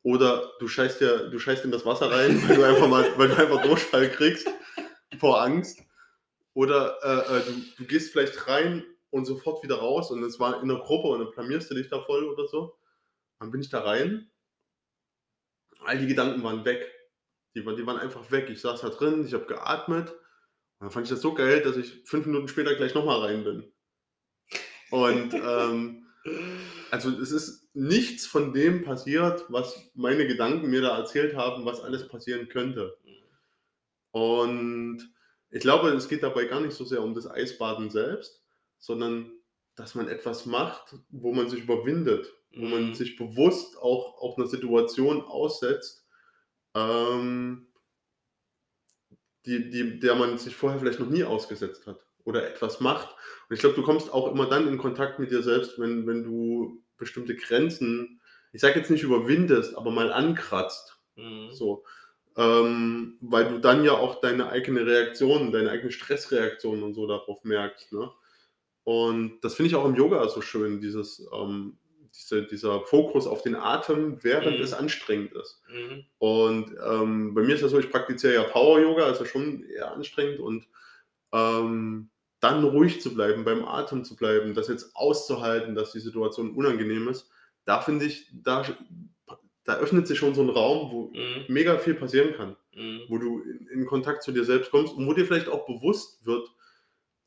Oder 0.03 0.53
du 0.61 0.69
scheißt, 0.69 1.01
dir, 1.01 1.29
du 1.29 1.39
scheißt 1.39 1.65
in 1.65 1.71
das 1.73 1.85
Wasser 1.85 2.11
rein, 2.11 2.41
weil 2.49 2.57
du 2.57 2.63
einfach 2.63 2.89
mal, 2.89 3.05
weil 3.19 3.29
du 3.29 3.37
einfach 3.37 3.63
Durchfall 3.63 4.09
kriegst 4.11 4.49
vor 5.19 5.43
Angst. 5.43 5.81
Oder 6.55 6.99
äh, 7.03 7.37
äh, 7.39 7.43
du, 7.45 7.53
du 7.79 7.85
gehst 7.85 8.13
vielleicht 8.13 8.47
rein 8.49 8.85
und 9.11 9.25
sofort 9.25 9.63
wieder 9.65 9.77
raus 9.77 10.11
und 10.11 10.23
es 10.23 10.39
war 10.39 10.63
in 10.63 10.69
der 10.69 10.79
Gruppe 10.79 11.09
und 11.09 11.21
dann 11.21 11.31
blamierst 11.33 11.71
du 11.71 11.75
dich 11.75 11.89
da 11.89 12.01
voll 12.03 12.25
oder 12.25 12.47
so. 12.47 12.79
Dann 13.41 13.51
bin 13.51 13.61
ich 13.61 13.71
da 13.71 13.81
rein. 13.81 14.31
All 15.81 15.99
die 15.99 16.07
Gedanken 16.07 16.43
waren 16.43 16.65
weg. 16.65 16.91
Die, 17.55 17.65
waren- 17.67 17.77
die 17.77 17.87
waren 17.87 17.99
einfach 17.99 18.31
weg. 18.31 18.49
Ich 18.51 18.61
saß 18.61 18.81
da 18.81 18.89
drin, 18.91 19.25
ich 19.27 19.35
habe 19.35 19.47
geatmet. 19.47 20.11
Und 20.11 20.19
dann 20.81 20.91
fand 20.91 21.07
ich 21.07 21.11
das 21.11 21.21
so 21.21 21.35
geil, 21.35 21.63
dass 21.63 21.77
ich 21.77 22.03
fünf 22.05 22.27
Minuten 22.27 22.49
später 22.49 22.75
gleich 22.77 22.95
nochmal 22.95 23.21
rein 23.21 23.45
bin. 23.45 23.73
Und 24.91 25.35
ähm, 25.35 26.07
also 26.91 27.11
es 27.21 27.33
ist 27.33 27.69
nichts 27.75 28.27
von 28.27 28.53
dem 28.53 28.83
passiert, 28.85 29.45
was 29.49 29.91
meine 29.95 30.27
Gedanken 30.27 30.71
mir 30.71 30.83
da 30.83 30.97
erzählt 30.97 31.37
haben, 31.37 31.65
was 31.65 31.81
alles 31.81 32.09
passieren 32.09 32.49
könnte. 32.49 32.97
Und 34.11 35.13
ich 35.51 35.61
glaube, 35.61 35.91
es 35.91 36.09
geht 36.09 36.23
dabei 36.23 36.45
gar 36.47 36.61
nicht 36.61 36.75
so 36.75 36.85
sehr 36.85 37.03
um 37.03 37.15
das 37.15 37.27
Eisbaden 37.27 37.91
selbst, 37.91 38.43
sondern 38.79 39.33
dass 39.77 39.95
man 39.95 40.09
etwas 40.09 40.47
macht, 40.47 40.97
wo 41.11 41.33
man 41.33 41.49
sich 41.49 41.63
überwindet, 41.63 42.33
wo 42.53 42.67
man 42.67 42.89
Mhm. 42.89 42.95
sich 42.95 43.17
bewusst 43.17 43.79
auch, 43.79 44.19
auch 44.21 44.37
einer 44.37 44.49
Situation 44.49 45.23
aussetzt, 45.23 46.07
ähm, 46.75 47.69
die, 49.47 49.71
die, 49.71 50.01
der 50.01 50.15
man 50.17 50.39
sich 50.39 50.55
vorher 50.57 50.81
vielleicht 50.81 51.01
noch 51.01 51.11
nie 51.11 51.25
ausgesetzt 51.25 51.87
hat 51.87 52.08
oder 52.29 52.47
etwas 52.47 52.81
macht. 52.81 53.09
Und 53.49 53.55
ich 53.55 53.61
glaube, 53.61 53.75
du 53.75 53.83
kommst 53.83 54.13
auch 54.13 54.31
immer 54.31 54.47
dann 54.47 54.69
in 54.69 54.77
Kontakt 54.77 55.19
mit 55.19 55.31
dir 55.31 55.43
selbst, 55.43 55.79
wenn, 55.79 56.07
wenn 56.07 56.23
du 56.25 56.85
bestimmte 56.99 57.35
Grenzen, 57.35 58.21
ich 58.53 58.61
sage 58.61 58.79
jetzt 58.79 58.91
nicht 58.91 59.03
überwindest, 59.03 59.77
aber 59.77 59.91
mal 59.91 60.13
ankratzt. 60.13 61.01
Mhm. 61.17 61.51
So. 61.53 61.85
Ähm, 62.37 63.17
weil 63.21 63.49
du 63.49 63.59
dann 63.59 63.83
ja 63.85 63.93
auch 63.93 64.21
deine 64.21 64.51
eigene 64.51 64.87
Reaktion, 64.87 65.51
deine 65.51 65.71
eigene 65.71 65.91
Stressreaktion 65.91 66.83
und 66.83 66.95
so 66.95 67.07
darauf 67.07 67.43
merkst. 67.45 67.93
Ne? 67.93 68.11
Und 68.85 69.41
das 69.41 69.55
finde 69.55 69.71
ich 69.71 69.77
auch 69.77 69.87
im 69.87 69.97
Yoga 69.97 70.29
so 70.29 70.41
schön, 70.41 70.81
dieses, 70.81 71.27
ähm, 71.35 71.79
diese, 72.15 72.45
dieser 72.47 72.83
Fokus 72.83 73.27
auf 73.27 73.43
den 73.43 73.57
Atem, 73.57 74.23
während 74.23 74.59
Mhm. 74.59 74.63
es 74.65 74.73
anstrengend 74.75 75.33
ist. 75.33 75.63
Mhm. 75.73 76.05
Und 76.19 76.77
ähm, 76.87 77.35
bei 77.35 77.43
mir 77.43 77.55
ist 77.55 77.63
das 77.65 77.71
so, 77.71 77.79
ich 77.79 77.91
praktiziere 77.91 78.35
ja 78.35 78.43
Power 78.45 78.81
Yoga, 78.81 79.05
also 79.05 79.25
schon 79.25 79.65
eher 79.65 79.93
anstrengend 79.93 80.41
und 80.41 80.69
ähm, 81.33 82.11
dann 82.41 82.65
ruhig 82.65 83.01
zu 83.01 83.15
bleiben, 83.15 83.45
beim 83.45 83.65
Atem 83.65 84.05
zu 84.05 84.17
bleiben, 84.17 84.55
das 84.55 84.69
jetzt 84.69 84.95
auszuhalten, 84.97 85.75
dass 85.75 85.93
die 85.93 86.01
Situation 86.01 86.55
unangenehm 86.55 87.09
ist, 87.09 87.31
da 87.65 87.81
finde 87.81 88.07
ich, 88.07 88.31
da, 88.33 88.65
da 89.65 89.75
öffnet 89.77 90.07
sich 90.07 90.19
schon 90.19 90.35
so 90.35 90.43
ein 90.43 90.49
Raum, 90.51 90.91
wo 90.93 91.11
Mhm. 91.15 91.45
mega 91.49 91.79
viel 91.79 91.95
passieren 91.95 92.35
kann, 92.35 92.57
Mhm. 92.75 93.03
wo 93.09 93.19
du 93.19 93.41
in, 93.43 93.67
in 93.69 93.87
Kontakt 93.87 94.23
zu 94.23 94.33
dir 94.33 94.45
selbst 94.45 94.71
kommst 94.71 94.95
und 94.95 95.07
wo 95.07 95.13
dir 95.13 95.27
vielleicht 95.27 95.49
auch 95.49 95.67
bewusst 95.67 96.25
wird, 96.27 96.49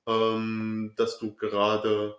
ähm, 0.08 0.94
dass 0.98 1.20
du 1.20 1.36
gerade 1.36 2.16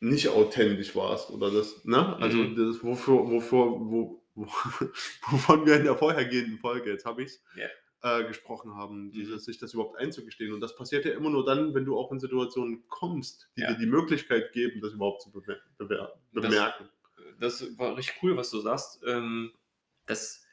nicht 0.00 0.28
authentisch 0.28 0.96
warst 0.96 1.30
oder 1.30 1.50
das, 1.50 1.84
ne? 1.84 2.16
Also 2.16 2.38
Mhm. 2.38 2.56
das, 2.56 2.82
wofür, 2.82 3.30
wofür, 3.30 3.66
wo, 3.78 4.24
wo, 4.34 4.46
wovon 5.30 5.66
wir 5.66 5.76
in 5.76 5.84
der 5.84 5.96
vorhergehenden 5.96 6.58
Folge, 6.58 6.90
jetzt 6.90 7.04
habe 7.04 7.22
ich 7.22 7.28
es, 7.28 7.44
Ja. 7.56 7.68
Äh, 8.02 8.24
gesprochen 8.24 8.74
haben, 8.74 9.06
Mhm. 9.06 9.10
dieses, 9.12 9.44
sich 9.44 9.58
das 9.58 9.74
überhaupt 9.74 9.96
einzugestehen. 9.96 10.52
Und 10.52 10.60
das 10.60 10.74
passiert 10.76 11.04
ja 11.04 11.12
immer 11.12 11.30
nur 11.30 11.44
dann, 11.44 11.72
wenn 11.74 11.84
du 11.84 11.96
auch 11.98 12.10
in 12.12 12.18
Situationen 12.20 12.82
kommst, 12.88 13.48
die 13.56 13.60
Ja. 13.62 13.72
dir 13.72 13.78
die 13.78 13.86
Möglichkeit 13.86 14.52
geben, 14.52 14.80
das 14.80 14.92
überhaupt 14.92 15.22
zu 15.22 15.30
bemer 15.30 15.56
bewer 15.78 16.20
Das- 16.32 16.42
bemerken. 16.42 16.88
Das 17.38 17.78
war 17.78 17.96
richtig 17.96 18.22
cool, 18.22 18.36
was 18.36 18.50
du 18.50 18.60
sagst. 18.60 19.02
Ähm, 19.06 19.52
das, 20.06 20.44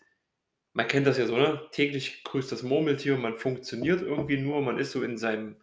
man 0.74 0.88
kennt 0.88 1.08
das 1.08 1.18
ja 1.18 1.26
so, 1.28 1.36
ne? 1.38 1.68
Täglich 1.72 2.24
grüßt 2.24 2.52
das 2.52 2.64
Murmeltier, 2.64 3.18
man 3.18 3.36
funktioniert 3.36 4.02
irgendwie 4.02 4.38
nur, 4.38 4.62
man 4.62 4.78
ist 4.78 4.92
so 4.92 5.02
in 5.04 5.18
seinem, 5.18 5.58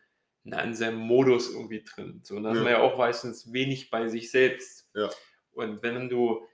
na, 0.45 0.61
in 0.63 0.75
seinem 0.75 0.99
Modus 0.99 1.53
irgendwie 1.53 1.83
drin. 1.83 2.21
So, 2.25 2.37
und 2.37 2.43
da 2.45 2.51
ist 2.51 2.57
Ja. 2.59 2.63
man 2.63 2.73
ja 2.73 2.81
auch 2.81 2.99
meistens 2.99 3.53
wenig 3.53 3.91
bei 3.91 4.09
sich 4.09 4.31
selbst. 4.31 4.91
Ja. 4.95 5.11
Und 5.53 5.83
wenn 5.83 6.09
du 6.09 6.47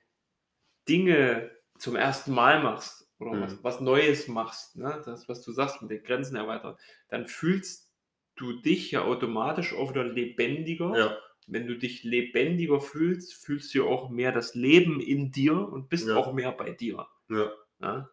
Dinge 0.88 1.50
zum 1.78 1.96
ersten 1.96 2.32
Mal 2.32 2.62
machst 2.62 3.01
oder 3.22 3.32
Mhm. 3.34 3.42
was, 3.42 3.64
was 3.64 3.80
Neues 3.80 4.28
machst, 4.28 4.76
ne? 4.76 5.00
das, 5.04 5.28
was 5.28 5.42
du 5.42 5.52
sagst 5.52 5.80
mit 5.82 5.90
den 5.90 6.02
Grenzen 6.02 6.36
erweitern, 6.36 6.76
dann 7.08 7.26
fühlst 7.26 7.92
du 8.36 8.52
dich 8.60 8.90
ja 8.90 9.04
automatisch 9.04 9.74
auch 9.74 9.90
wieder 9.90 10.04
lebendiger 10.04 10.96
Ja, 10.98 11.18
wenn 11.46 11.66
du 11.66 11.76
dich 11.76 12.04
lebendiger 12.04 12.80
fühlst, 12.80 13.34
fühlst 13.34 13.74
du 13.74 13.86
auch 13.88 14.10
mehr 14.10 14.32
das 14.32 14.54
Leben 14.54 15.00
in 15.00 15.32
dir 15.32 15.56
und 15.68 15.88
bist 15.88 16.08
Ja. 16.08 16.16
auch 16.16 16.32
mehr 16.32 16.52
bei 16.52 16.70
dir. 16.72 17.06
ja, 17.28 17.52
Ja. 17.80 18.10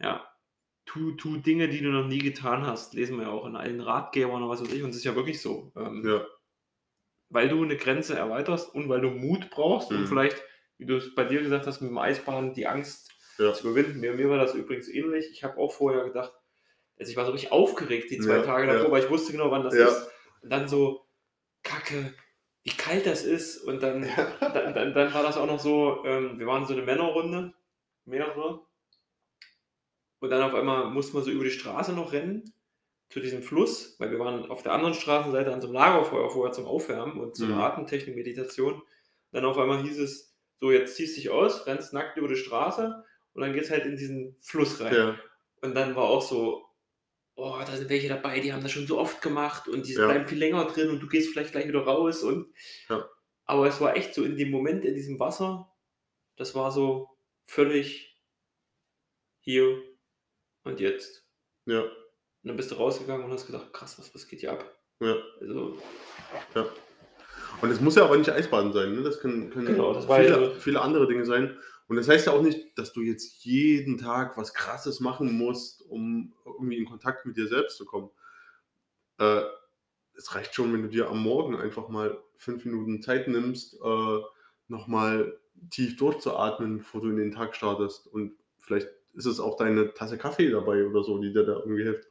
ja. 0.00 0.26
Tu, 0.86 1.12
tu 1.12 1.36
Dinge, 1.38 1.68
die 1.68 1.80
du 1.80 1.90
noch 1.90 2.06
nie 2.08 2.18
getan 2.18 2.66
hast, 2.66 2.94
lesen 2.94 3.16
wir 3.18 3.24
ja 3.26 3.30
auch 3.32 3.46
in 3.46 3.56
allen 3.56 3.80
Ratgebern 3.80 4.42
oder 4.42 4.50
was 4.52 4.62
weiß 4.62 4.72
ich. 4.72 4.82
Und 4.82 4.90
es 4.90 4.96
ist 4.96 5.04
ja 5.04 5.14
wirklich 5.16 5.40
so. 5.40 5.72
Ähm, 5.76 6.04
ja, 6.06 6.26
Weil 7.30 7.48
du 7.48 7.62
eine 7.62 7.76
Grenze 7.76 8.16
erweiterst 8.16 8.74
und 8.74 8.88
weil 8.88 9.00
du 9.00 9.10
Mut 9.10 9.50
brauchst 9.50 9.90
Mhm. 9.90 9.96
und 9.98 10.06
vielleicht, 10.06 10.42
wie 10.78 10.86
du 10.86 10.96
es 10.96 11.14
bei 11.14 11.24
dir 11.24 11.42
gesagt 11.42 11.66
hast, 11.66 11.80
mit 11.80 11.90
dem 11.90 11.98
Eisbahn 11.98 12.52
die 12.54 12.66
Angst 12.66 13.11
Ja. 13.38 13.52
zu 13.52 13.68
überwinden. 13.68 14.00
Mir, 14.00 14.12
mir 14.12 14.28
war 14.30 14.38
das 14.38 14.54
übrigens 14.54 14.88
ähnlich. 14.88 15.30
Ich 15.32 15.42
habe 15.44 15.56
auch 15.58 15.72
vorher 15.72 16.04
gedacht, 16.04 16.32
also 16.98 17.10
ich 17.10 17.16
war 17.16 17.24
so 17.26 17.32
richtig 17.32 17.52
aufgeregt 17.52 18.10
die 18.10 18.18
zwei 18.18 18.36
Ja, 18.36 18.42
Tage 18.42 18.66
ja. 18.66 18.74
davor, 18.74 18.90
weil 18.92 19.02
ich 19.02 19.10
wusste 19.10 19.32
genau, 19.32 19.50
wann 19.50 19.64
das 19.64 19.74
Ja. 19.74 19.86
ist. 19.88 20.08
Und 20.42 20.50
dann 20.50 20.68
so, 20.68 21.06
Kacke, 21.62 22.14
wie 22.64 22.70
kalt 22.70 23.06
das 23.06 23.24
ist. 23.24 23.58
Und 23.64 23.82
dann, 23.82 24.02
dann, 24.40 24.74
dann, 24.74 24.94
dann 24.94 25.14
war 25.14 25.22
das 25.22 25.36
auch 25.36 25.46
noch 25.46 25.60
so, 25.60 26.04
ähm, 26.04 26.38
wir 26.38 26.46
waren 26.46 26.66
so 26.66 26.72
eine 26.74 26.82
Männerrunde, 26.82 27.54
mehrere. 28.04 28.60
Und 30.20 30.30
dann 30.30 30.42
auf 30.42 30.54
einmal 30.54 30.86
mussten 30.90 31.16
wir 31.16 31.22
so 31.22 31.30
über 31.30 31.44
die 31.44 31.50
Straße 31.50 31.92
noch 31.92 32.12
rennen 32.12 32.52
zu 33.08 33.20
diesem 33.20 33.42
Fluss, 33.42 33.96
weil 33.98 34.10
wir 34.10 34.18
waren 34.18 34.48
auf 34.50 34.62
der 34.62 34.72
anderen 34.72 34.94
Straßenseite 34.94 35.52
an 35.52 35.60
so 35.60 35.66
einem 35.66 35.74
Lagerfeuer 35.74 36.30
vorher 36.30 36.52
zum 36.52 36.66
Aufwärmen 36.66 37.20
und 37.20 37.38
eine 37.40 37.54
Mhm. 37.54 37.60
Atemtechnik, 37.60 38.14
Meditation. 38.14 38.82
Dann 39.32 39.44
auf 39.44 39.58
einmal 39.58 39.82
hieß 39.82 39.98
es, 39.98 40.34
so 40.60 40.70
jetzt 40.70 40.94
ziehst 40.96 41.16
dich 41.16 41.30
aus, 41.30 41.66
rennst 41.66 41.92
nackt 41.92 42.16
über 42.16 42.28
die 42.28 42.36
Straße 42.36 43.04
und 43.34 43.42
dann 43.42 43.52
geht's 43.52 43.70
halt 43.70 43.84
in 43.86 43.96
diesen 43.96 44.36
Fluss 44.40 44.80
rein. 44.80 44.94
ja, 44.94 45.18
Und 45.62 45.74
dann 45.74 45.94
war 45.96 46.04
auch 46.04 46.22
so, 46.22 46.64
oh, 47.34 47.56
da 47.64 47.76
sind 47.76 47.88
welche 47.88 48.08
dabei, 48.08 48.40
die 48.40 48.52
haben 48.52 48.62
das 48.62 48.72
schon 48.72 48.86
so 48.86 48.98
oft 48.98 49.22
gemacht 49.22 49.68
und 49.68 49.86
die 49.86 49.94
Ja. 49.94 50.06
bleiben 50.06 50.28
viel 50.28 50.38
länger 50.38 50.64
drin 50.66 50.90
und 50.90 51.00
du 51.00 51.08
gehst 51.08 51.30
vielleicht 51.32 51.52
gleich 51.52 51.66
wieder 51.68 51.82
raus. 51.84 52.22
Und 52.22 52.52
Ja. 52.88 53.08
aber 53.44 53.66
es 53.66 53.80
war 53.80 53.96
echt 53.96 54.14
so 54.14 54.22
in 54.22 54.36
dem 54.36 54.50
Moment 54.50 54.84
in 54.84 54.94
diesem 54.94 55.18
Wasser, 55.18 55.72
das 56.36 56.54
war 56.54 56.70
so 56.72 57.08
völlig 57.46 58.18
hier 59.40 59.82
und 60.64 60.80
jetzt. 60.80 61.26
ja, 61.66 61.80
Und 61.82 61.90
dann 62.48 62.56
bist 62.56 62.70
du 62.70 62.74
rausgegangen 62.76 63.24
und 63.24 63.32
hast 63.32 63.46
gedacht, 63.46 63.72
krass, 63.72 63.98
was, 63.98 64.14
was 64.14 64.26
geht 64.28 64.40
hier 64.40 64.52
ab? 64.52 64.78
ja. 65.00 65.16
Also, 65.40 65.78
Ja. 66.54 66.66
Und 67.60 67.70
es 67.70 67.80
muss 67.80 67.94
ja 67.94 68.04
aber 68.04 68.16
nicht 68.16 68.30
Eisbaden 68.30 68.72
sein, 68.72 68.92
ne? 68.94 69.02
das 69.02 69.20
können, 69.20 69.50
können 69.50 69.66
Genau, 69.66 69.92
das 69.92 70.06
viele, 70.06 70.28
ja 70.28 70.34
so- 70.54 70.54
viele 70.60 70.80
andere 70.80 71.06
Dinge 71.06 71.24
sein. 71.24 71.56
Und 71.92 71.96
das 71.96 72.08
heißt 72.08 72.26
ja 72.26 72.32
auch 72.32 72.40
nicht, 72.40 72.78
dass 72.78 72.94
du 72.94 73.02
jetzt 73.02 73.44
jeden 73.44 73.98
Tag 73.98 74.38
was 74.38 74.54
Krasses 74.54 75.00
machen 75.00 75.36
musst, 75.36 75.82
um 75.82 76.32
irgendwie 76.46 76.78
in 76.78 76.86
Kontakt 76.86 77.26
mit 77.26 77.36
dir 77.36 77.48
selbst 77.48 77.76
zu 77.76 77.84
kommen. 77.84 78.08
Äh, 79.18 79.42
es 80.14 80.34
reicht 80.34 80.54
schon, 80.54 80.72
wenn 80.72 80.80
du 80.80 80.88
dir 80.88 81.10
am 81.10 81.22
Morgen 81.22 81.54
einfach 81.54 81.90
mal 81.90 82.18
fünf 82.38 82.64
Minuten 82.64 83.02
Zeit 83.02 83.28
nimmst, 83.28 83.74
äh, 83.74 84.20
nochmal 84.68 85.38
tief 85.68 85.98
durchzuatmen, 85.98 86.78
bevor 86.78 87.02
du 87.02 87.10
in 87.10 87.18
den 87.18 87.32
Tag 87.32 87.54
startest. 87.54 88.06
Und 88.06 88.38
vielleicht 88.60 88.88
ist 89.12 89.26
es 89.26 89.38
auch 89.38 89.58
deine 89.58 89.92
Tasse 89.92 90.16
Kaffee 90.16 90.48
dabei 90.48 90.86
oder 90.86 91.04
so, 91.04 91.18
die 91.18 91.34
dir 91.34 91.44
da 91.44 91.58
irgendwie 91.58 91.82
hilft. 91.82 92.08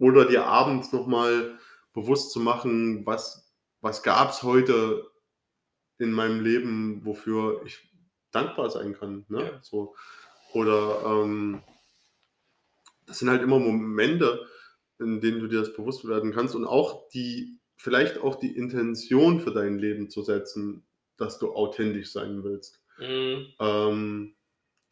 Oder 0.00 0.24
dir 0.24 0.44
abends 0.44 0.92
nochmal 0.92 1.56
bewusst 1.92 2.32
zu 2.32 2.40
machen, 2.40 3.06
was, 3.06 3.54
was 3.80 4.02
gab 4.02 4.30
es 4.30 4.42
heute 4.42 5.08
in 5.98 6.10
meinem 6.10 6.40
Leben, 6.40 7.04
wofür 7.04 7.62
ich 7.64 7.93
dankbar 8.34 8.70
sein 8.70 8.94
kann. 8.94 9.24
Ne? 9.28 9.42
Ja. 9.44 9.58
So. 9.62 9.94
Oder 10.52 11.02
ähm, 11.06 11.62
das 13.06 13.18
sind 13.18 13.30
halt 13.30 13.42
immer 13.42 13.58
Momente, 13.58 14.46
in 14.98 15.20
denen 15.20 15.40
du 15.40 15.48
dir 15.48 15.60
das 15.60 15.74
bewusst 15.74 16.06
werden 16.06 16.32
kannst 16.32 16.54
und 16.54 16.64
auch 16.64 17.08
die, 17.08 17.58
vielleicht 17.76 18.18
auch 18.18 18.36
die 18.36 18.56
Intention 18.56 19.40
für 19.40 19.52
dein 19.52 19.78
Leben 19.78 20.08
zu 20.10 20.22
setzen, 20.22 20.86
dass 21.16 21.38
du 21.38 21.52
authentisch 21.54 22.12
sein 22.12 22.42
willst. 22.44 22.80
mh, 22.98 23.46
Ähm, 23.60 24.34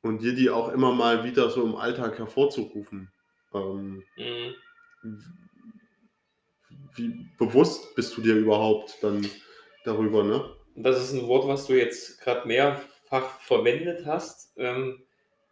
und 0.03 0.21
dir 0.23 0.35
die 0.35 0.51
auch 0.51 0.73
immer 0.73 0.93
mal 0.93 1.23
wieder 1.25 1.49
so 1.51 1.63
im 1.65 1.77
Alltag 1.77 2.19
hervorzurufen. 2.19 3.13
Ähm, 3.55 4.03
mh. 4.17 4.55
wie 6.97 7.27
bewusst 7.39 7.95
bist 7.95 8.17
du 8.17 8.21
dir 8.23 8.35
überhaupt 8.37 8.99
dann 9.03 9.27
darüber, 9.85 10.25
ne? 10.25 10.45
Das 10.75 11.03
ist 11.03 11.13
ein 11.13 11.27
Wort, 11.27 11.47
was 11.47 11.67
du 11.67 11.75
jetzt 11.75 12.21
gerade 12.21 12.49
mehrfach 13.13 13.41
verwendet 13.41 14.07
hast, 14.07 14.53
ähm, 14.57 15.07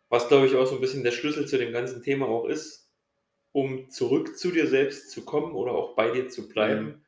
was 0.09 0.29
glaube 0.29 0.47
ich 0.47 0.57
auch 0.57 0.67
so 0.67 0.77
ein 0.77 0.81
bisschen 0.81 1.05
der 1.05 1.13
Schlüssel 1.13 1.47
zu 1.47 1.59
dem 1.59 1.73
ganzen 1.73 2.03
Thema 2.03 2.27
auch 2.29 2.47
ist, 2.47 2.91
um 3.53 3.91
zurück 3.91 4.39
zu 4.39 4.51
dir 4.51 4.67
selbst 4.67 5.11
zu 5.11 5.25
kommen 5.25 5.53
oder 5.55 5.73
auch 5.73 5.95
bei 5.95 6.11
dir 6.11 6.29
zu 6.29 6.49
bleiben, 6.49 6.97
Mhm. 6.97 7.05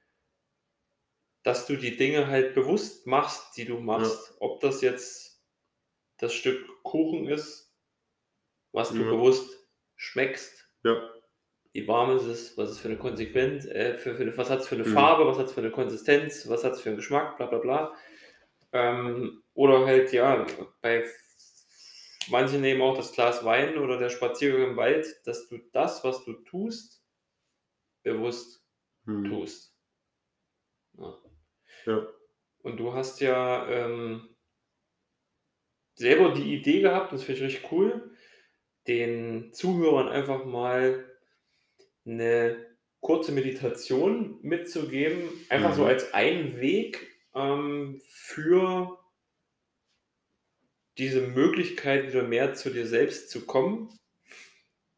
dass 1.45 1.67
du 1.67 1.77
die 1.77 1.97
Dinge 1.97 2.27
halt 2.29 2.55
bewusst 2.55 3.07
machst, 3.07 3.57
die 3.57 3.65
du 3.65 3.79
machst. 3.79 4.35
Ob 4.41 4.61
das 4.61 4.81
jetzt 4.81 5.43
das 6.19 6.35
Stück 6.35 6.83
Kuchen 6.85 7.27
ist, 7.29 7.75
was 8.73 8.95
du 8.97 9.05
Ja. 9.05 9.11
bewusst 9.11 9.67
schmeckst, 9.97 10.69
Ja, 10.85 11.13
wie 11.73 11.89
warm 11.89 12.17
ist 12.17 12.25
es, 12.25 12.57
was 12.59 12.71
ist 12.71 12.81
für 12.81 12.89
eine 12.89 12.99
Konsequenz, 12.99 13.65
äh, 13.67 13.97
für, 13.97 14.15
für 14.15 14.23
eine, 14.23 14.37
was 14.37 14.51
hat 14.51 14.61
es 14.61 14.69
für 14.69 14.75
eine 14.75 14.85
Mhm. 14.85 14.93
Farbe, 14.93 15.27
was 15.27 15.39
hat 15.39 15.47
es 15.47 15.53
für 15.53 15.61
eine 15.61 15.71
Konsistenz, 15.71 16.49
was 16.49 16.65
hat 16.65 16.73
es 16.73 16.81
für 16.81 16.91
einen 16.91 16.97
Geschmack, 16.97 17.37
bla 17.37 17.47
bla 17.47 17.59
bla. 17.59 17.95
Ähm, 18.73 19.42
oder 19.55 19.87
halt, 19.87 20.13
ja, 20.13 20.47
bei 20.81 21.05
manchen 22.29 22.61
nehmen 22.61 22.83
auch 22.83 22.97
das 22.97 23.13
Glas 23.13 23.45
Wein 23.45 23.79
oder 23.79 23.99
der 23.99 24.11
Spaziergang 24.11 24.71
im 24.71 24.77
Wald, 24.77 25.07
dass 25.27 25.49
du 25.49 25.59
das, 25.73 26.05
was 26.05 26.25
du 26.25 26.35
tust, 26.35 27.05
bewusst 28.03 28.65
hm. 29.07 29.25
tust. 29.25 29.77
Ja. 30.99 31.19
ja, 31.87 32.07
Und 32.63 32.79
du 32.79 32.93
hast 32.93 33.21
ja 33.21 33.67
ähm, 33.69 34.37
selber 35.95 36.33
die 36.33 36.55
Idee 36.55 36.81
gehabt, 36.81 37.13
das 37.13 37.25
finde 37.25 37.41
ich 37.41 37.47
richtig 37.47 37.73
cool, 37.73 38.17
den 38.87 39.53
Zuhörern 39.53 40.09
einfach 40.09 40.45
mal 40.45 41.11
eine 42.05 42.77
kurze 43.01 43.33
Meditation 43.33 44.39
mitzugeben, 44.43 45.29
einfach 45.49 45.75
so 45.75 45.83
Mhm. 45.83 45.89
als 45.89 46.15
einen 46.15 46.61
Weg 46.61 47.09
ähm, 47.35 48.01
für 48.07 48.99
diese 50.99 51.23
Möglichkeit, 51.23 52.09
wieder 52.09 52.23
mehr 52.23 52.55
zu 52.55 52.71
dir 52.71 52.87
selbst 52.87 53.31
zu 53.31 53.47
kommen. 53.47 53.89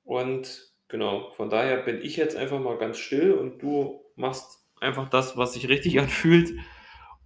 Und 0.03 0.73
genau, 0.89 1.31
von 1.33 1.51
daher 1.51 1.79
bin 1.79 2.03
ich 2.03 2.17
jetzt 2.17 2.37
einfach 2.37 2.61
mal 2.61 2.79
ganz 2.79 2.99
still 2.99 3.33
und 3.33 3.63
du 3.63 4.05
machst 4.17 4.65
einfach 4.81 5.09
das, 5.09 5.37
was 5.37 5.55
sich 5.55 5.69
richtig 5.69 5.99
anfühlt. 6.01 6.53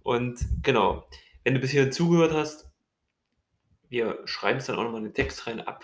Und 0.03 0.39
genau, 0.63 1.07
wenn 1.43 1.55
du 1.55 1.59
bis 1.59 1.71
hierhin 1.71 1.91
zugehört 1.91 2.33
hast, 2.33 2.69
wir 3.89 4.21
schreiben 4.25 4.59
es 4.59 4.67
dann 4.67 4.75
auch 4.77 4.83
nochmal 4.83 4.99
in 4.99 5.07
den 5.07 5.13
Text 5.13 5.47
rein 5.47 5.61
ab. 5.61 5.83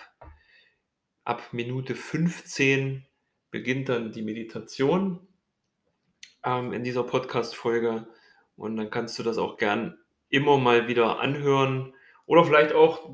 Ab 1.24 1.42
Minute 1.52 1.96
15 1.96 3.04
beginnt 3.50 3.88
dann 3.88 4.12
die 4.12 4.22
Meditation 4.22 5.26
ähm, 6.44 6.72
in 6.72 6.84
dieser 6.84 7.02
Podcast-Folge. 7.02 8.06
Und 8.54 8.76
dann 8.76 8.90
kannst 8.90 9.18
du 9.18 9.24
das 9.24 9.38
auch 9.38 9.56
gern 9.56 9.98
immer 10.28 10.56
mal 10.56 10.86
wieder 10.86 11.18
anhören 11.18 11.95
oder 12.26 12.44
vielleicht 12.44 12.74
auch 12.74 13.10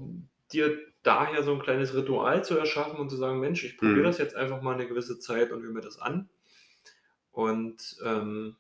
dir 0.52 0.78
daher 1.02 1.42
so 1.45 1.52
'n 1.54 1.62
kleines 1.62 1.95
Ritual 1.95 2.45
zu 2.45 2.57
erschaffen 2.59 2.99
und 3.00 3.11
zu 3.11 3.16
sagen: 3.16 3.40
„Mensch, 3.40 3.64
ich 3.64 3.78
probiere 3.78 4.04
Mhm. 4.04 4.07
das 4.07 4.19
jetzt 4.19 4.37
einfach 4.37 4.62
mal 4.62 4.76
'ne 4.76 4.87
gewisse 4.88 5.19
Zeit 5.21 5.52
und 5.52 5.62
höre 5.62 5.73
mir 5.73 5.81
das 5.83 5.99
an.“ 5.99 6.28
Und, 7.35 7.97
ähm, 8.04 8.57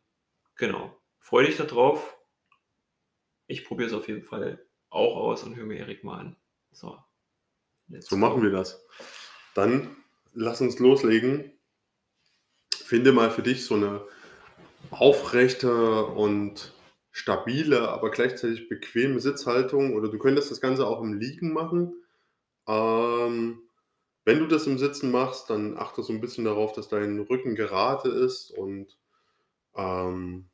genau, 0.56 0.96
freue 1.20 1.46
dich 1.46 1.56
da 1.58 1.64
drauf. 1.64 2.16
Ich 3.50 3.64
probiere 3.64 3.88
es 3.88 3.94
auf 3.94 4.08
jeden 4.08 4.22
Fall 4.22 4.64
auch 4.90 5.16
aus 5.16 5.42
und 5.44 5.56
höre 5.56 5.66
mir 5.66 5.78
Erik 5.78 6.04
mal 6.04 6.18
an. 6.18 6.36
So, 6.70 6.98
So 8.08 8.16
machen 8.16 8.42
go. 8.42 8.42
wir 8.42 8.50
das. 8.50 8.84
Dann 9.54 9.96
lass 10.34 10.60
uns 10.60 10.78
loslegen. 10.78 11.52
Finde 12.84 13.12
mal 13.12 13.30
für 13.30 13.42
dich 13.42 13.64
so 13.64 13.76
'ne 13.76 14.00
aufrechte 14.90 16.04
und 16.06 16.74
stabile, 17.12 17.90
aber 17.90 18.10
gleichzeitig 18.10 18.68
bequeme 18.70 19.20
Sitzhaltung 19.20 19.94
oder 19.96 20.08
du 20.10 20.18
könntest 20.18 20.50
das 20.50 20.60
Ganze 20.62 20.86
auch 20.86 21.02
im 21.02 21.14
Liegen 21.14 21.52
machen. 21.52 21.94
Ähm, 22.68 23.62
wenn 24.26 24.40
du 24.40 24.46
das 24.48 24.66
im 24.68 24.78
Sitzen 24.78 25.10
machst, 25.12 25.50
dann 25.50 25.76
achte 25.78 26.02
so 26.02 26.12
'n 26.14 26.20
bisschen 26.22 26.44
darauf, 26.46 26.72
dass 26.74 26.88
dein 26.88 27.20
Rücken 27.20 27.56
gerade 27.56 28.10
ist 28.10 28.50
und, 28.52 28.98
ähm 29.76 30.48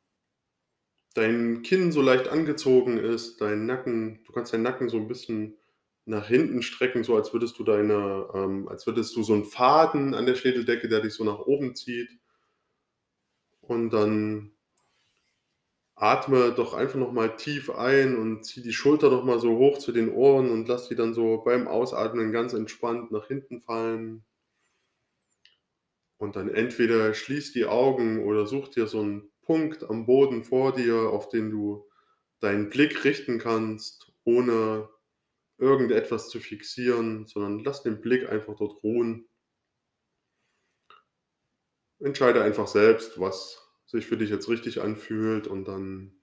dein 1.15 1.63
Kinn 1.63 1.91
so 1.91 2.01
leicht 2.01 2.27
angezogen 2.27 2.97
ist, 2.97 3.41
dein 3.41 3.65
Nacken 3.65 4.19
du 4.25 4.31
kannst 4.31 4.53
deinen 4.53 4.61
Nacken 4.63 4.89
so 4.89 4.97
'n 4.97 5.07
bisschen 5.07 5.57
nach 6.05 6.27
hinten 6.27 6.61
strecken, 6.61 7.03
so 7.03 7.15
als 7.15 7.33
würdest 7.33 7.57
du 7.59 7.63
deine 7.63 8.27
ähm, 8.33 8.67
als 8.67 8.85
würdest 8.85 9.15
du 9.15 9.23
so 9.23 9.33
'n 9.33 9.45
Faden 9.45 10.13
an 10.13 10.25
der 10.27 10.35
Schädeldecke, 10.35 10.87
der 10.87 11.01
dich 11.01 11.13
so 11.13 11.23
nach 11.23 11.39
oben 11.39 11.75
zieht. 11.75 12.09
Und 13.63 13.91
dann 13.91 14.51
atme 15.99 16.53
doch 16.53 16.73
einfach 16.73 16.97
noch 16.99 17.11
mal 17.11 17.35
tief 17.37 17.69
ein 17.71 18.17
und 18.17 18.45
zieh 18.45 18.61
die 18.63 18.73
Schulter 18.73 19.09
noch 19.11 19.23
mal 19.25 19.39
so 19.39 19.57
hoch 19.57 19.77
zu 19.79 19.91
den 19.91 20.11
Ohren 20.11 20.49
und 20.51 20.67
lass 20.67 20.87
die 20.89 20.95
dann 20.95 21.13
so 21.13 21.37
beim 21.39 21.67
Ausatmen 21.67 22.31
ganz 22.31 22.53
entspannt 22.53 23.11
nach 23.11 23.27
hinten 23.27 23.61
fallen. 23.61 24.25
Und 26.17 26.35
dann 26.35 26.49
entweder 26.49 27.13
schließ 27.13 27.53
die 27.53 27.65
Augen 27.65 28.23
oder 28.23 28.45
such 28.45 28.67
dir 28.69 28.87
so 28.87 29.01
'n 29.01 29.31
Punkt 29.41 29.83
am 29.89 30.05
Boden 30.05 30.43
vor 30.43 30.71
dir, 30.73 30.95
auf 31.09 31.29
den 31.29 31.49
du 31.49 31.89
deinen 32.41 32.69
Blick 32.69 33.03
richten 33.05 33.39
kannst, 33.39 34.11
ohne 34.23 34.89
irgendetwas 35.57 36.29
zu 36.29 36.39
fixieren, 36.39 37.27
sondern 37.27 37.59
lass 37.59 37.83
den 37.83 38.01
Blick 38.01 38.29
einfach 38.29 38.55
dort 38.57 38.83
ruhen. 38.83 39.27
Entscheide 42.01 42.43
einfach 42.43 42.67
selbst, 42.67 43.21
was 43.21 43.68
sich 43.89 44.05
für 44.05 44.17
dich 44.17 44.29
jetzt 44.29 44.47
richtig 44.49 44.81
anfühlt 44.81 45.47
und 45.47 45.67
dann 45.67 46.13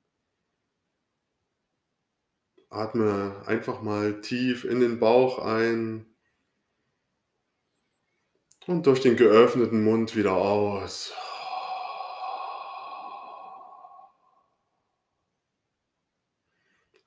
atme 2.70 3.42
einfach 3.46 3.82
mal 3.82 4.20
tief 4.20 4.64
in 4.64 4.78
den 4.78 5.00
Bauch 5.00 5.40
ein 5.40 6.06
und 8.68 8.86
durch 8.86 9.00
den 9.00 9.16
geöffneten 9.16 9.82
Mund 9.82 10.14
wieder 10.14 10.34
aus. 10.34 11.12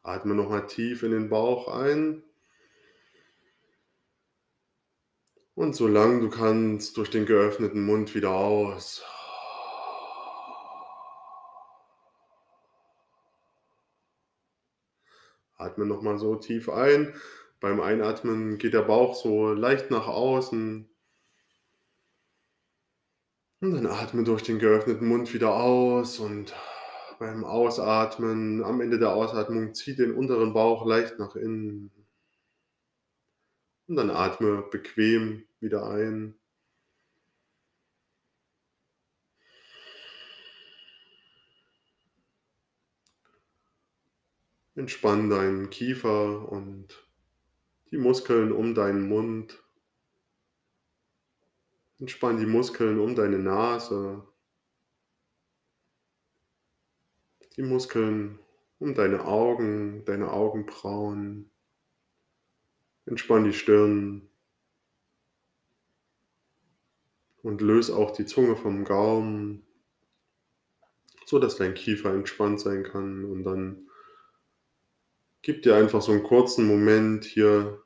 Atme 0.03 0.35
noch 0.35 0.49
mal 0.49 0.67
tief 0.67 1.03
in 1.03 1.11
den 1.11 1.29
Bauch 1.29 1.69
ein. 1.69 2.21
Und 5.55 5.73
solange 5.73 6.19
du 6.19 6.29
kannst, 6.29 6.97
durch 6.97 7.09
den 7.09 7.25
geöffneten 7.25 7.85
Mund 7.85 8.13
wieder 8.13 8.31
aus. 8.31 9.05
Atme 15.59 15.85
noch 15.85 16.01
mal 16.01 16.17
so 16.17 16.35
tief 16.35 16.69
ein. 16.69 17.13
Beim 17.59 17.81
Einatmen 17.81 18.57
geht 18.57 18.73
der 18.73 18.81
Bauch 18.81 19.13
so 19.13 19.51
leicht 19.53 19.91
nach 19.91 20.07
außen. 20.07 20.89
Und 23.61 23.71
dann 23.73 23.85
atme 23.85 24.23
durch 24.23 24.41
den 24.43 24.57
geöffneten 24.57 25.05
Mund 25.05 25.33
wieder 25.33 25.53
aus 25.53 26.19
und 26.19 26.55
beim 27.19 27.43
Ausatmen 27.43 28.63
am 28.63 28.79
Ende 28.79 28.97
der 28.99 29.11
Ausatmung 29.13 29.73
zieh 29.75 29.95
den 29.97 30.13
unteren 30.13 30.53
Bauch 30.53 30.85
leicht 30.85 31.19
nach 31.19 31.35
innen. 31.35 31.91
Und 33.87 33.97
dann 33.97 34.11
atme 34.11 34.61
bequem 34.71 35.43
wieder 35.59 35.85
ein. 35.89 36.38
Entspann 44.79 45.29
deinen 45.29 45.69
Kiefer 45.69 46.49
und 46.49 47.05
die 47.91 47.97
Muskeln 47.97 48.53
um 48.53 48.73
deinen 48.73 49.09
Mund. 49.09 49.61
Entspann 51.99 52.37
die 52.37 52.45
Muskeln 52.45 52.97
um 52.97 53.13
deine 53.13 53.39
Nase. 53.39 54.25
Die 57.57 57.61
Muskeln 57.61 58.39
um 58.79 58.95
deine 58.95 59.25
Augen, 59.25 60.05
deine 60.05 60.31
Augenbrauen. 60.31 61.51
Entspann 63.05 63.43
die 63.43 63.53
Stirn. 63.53 64.29
Und 67.41 67.59
löse 67.59 67.95
auch 67.95 68.11
die 68.11 68.25
Zunge 68.25 68.55
vom 68.55 68.85
Gaumen 68.85 69.65
sodass 71.25 71.57
dein 71.57 71.75
Kiefer 71.75 72.11
entspannt 72.11 72.59
sein 72.59 72.81
kann 72.81 73.23
und 73.23 73.43
dann 73.43 73.88
gib 75.43 75.61
dir 75.63 75.75
einfach 75.75 76.01
so 76.01 76.11
'n 76.11 76.23
kurzen 76.23 76.65
Moment, 76.65 77.23
hier 77.23 77.81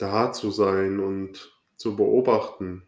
da 0.00 0.32
zu 0.32 0.50
sein 0.50 0.98
und 0.98 1.52
zu 1.76 1.94
beobachten. 1.96 2.84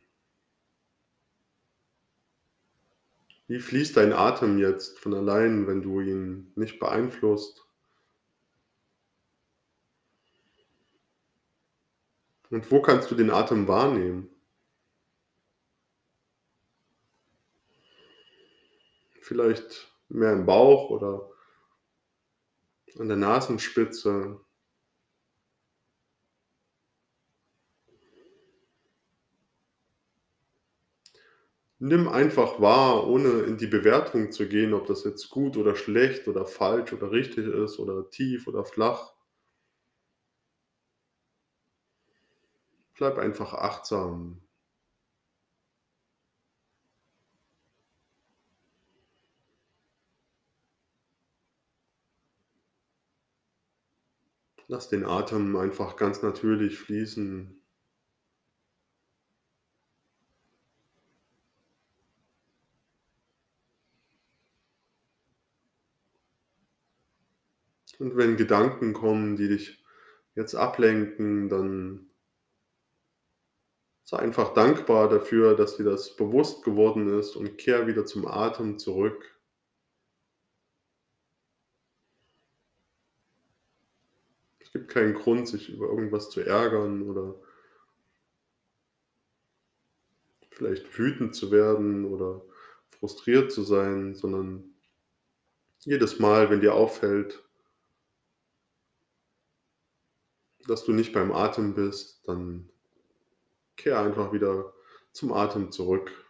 Wie 3.48 3.60
fließt 3.60 3.96
dein 3.96 4.12
Atem 4.12 4.58
jetzt 4.58 4.98
von 4.98 5.14
allein, 5.14 5.68
wenn 5.68 5.80
du 5.80 6.00
ihn 6.00 6.50
nicht 6.56 6.80
beeinflusst? 6.80 7.66
Und 12.50 12.70
wo 12.70 12.80
kannst 12.80 13.10
du 13.10 13.14
den 13.14 13.30
Atem 13.30 13.66
wahrnehmen? 13.66 14.28
Vielleicht 19.20 19.92
mehr 20.08 20.32
im 20.32 20.46
Bauch 20.46 20.90
oder 20.90 21.28
an 23.00 23.08
der 23.08 23.16
Nasenspitze? 23.16 24.40
Nimm 31.78 32.06
einfach 32.06 32.60
wahr, 32.60 33.06
ohne 33.08 33.28
in 33.44 33.56
die 33.56 33.66
Bewertung 33.66 34.30
zu 34.30 34.46
gehen, 34.46 34.74
ob 34.74 34.86
das 34.86 35.04
jetzt 35.04 35.30
gut 35.30 35.56
oder 35.56 35.74
schlecht 35.74 36.28
oder 36.28 36.44
falsch 36.44 36.92
oder 36.92 37.10
richtig 37.12 37.46
ist 37.46 37.78
oder 37.78 38.10
tief 38.10 38.46
oder 38.46 38.62
flach. 38.66 39.14
Bleib 42.94 43.16
einfach 43.18 43.54
achtsam. 43.54 44.42
Lass 54.68 54.88
den 54.88 55.04
Atem 55.04 55.56
einfach 55.56 55.96
ganz 55.96 56.22
natürlich 56.22 56.78
fließen. 56.78 57.60
Und 67.98 68.16
wenn 68.16 68.36
Gedanken 68.36 68.92
kommen, 68.92 69.36
die 69.36 69.48
dich 69.48 69.84
jetzt 70.34 70.54
ablenken, 70.54 71.48
dann 71.48 72.10
sei 74.04 74.18
einfach 74.18 74.54
dankbar 74.54 75.08
dafür, 75.08 75.56
dass 75.56 75.76
dir 75.76 75.84
das 75.84 76.14
bewusst 76.16 76.64
geworden 76.64 77.18
ist 77.18 77.36
und 77.36 77.58
kehr 77.58 77.86
wieder 77.86 78.06
zum 78.06 78.26
Atem 78.26 78.78
zurück. 78.78 79.36
Es 84.60 84.65
gibt 84.78 84.90
keinen 84.90 85.14
Grund, 85.14 85.48
sich 85.48 85.70
über 85.70 85.86
irgendwas 85.88 86.28
zu 86.28 86.40
ärgern 86.40 87.08
oder 87.08 87.34
vielleicht 90.50 90.98
wütend 90.98 91.34
zu 91.34 91.50
werden 91.50 92.04
oder 92.04 92.42
frustriert 92.98 93.50
zu 93.52 93.62
sein, 93.62 94.14
sondern 94.14 94.74
jedes 95.80 96.18
Mal, 96.18 96.50
wenn 96.50 96.60
dir 96.60 96.74
auffällt 96.74 97.42
dass 100.66 100.84
du 100.84 100.92
nicht 100.92 101.12
beim 101.12 101.32
Atem 101.32 101.74
bist, 101.74 102.26
dann 102.26 102.68
kehr 103.76 104.00
einfach 104.00 104.32
wieder 104.32 104.72
zum 105.12 105.32
Atem 105.32 105.70
zurück. 105.70 106.25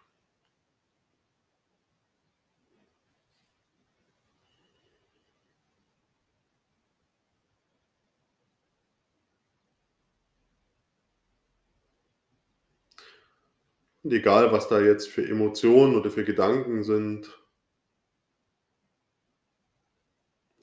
Und 14.03 14.13
egal, 14.13 14.51
was 14.51 14.69
da 14.69 14.79
jetzt 14.79 15.09
für 15.09 15.27
Emotionen 15.27 15.95
oder 15.95 16.09
für 16.09 16.23
Gedanken 16.23 16.83
sind 16.83 17.37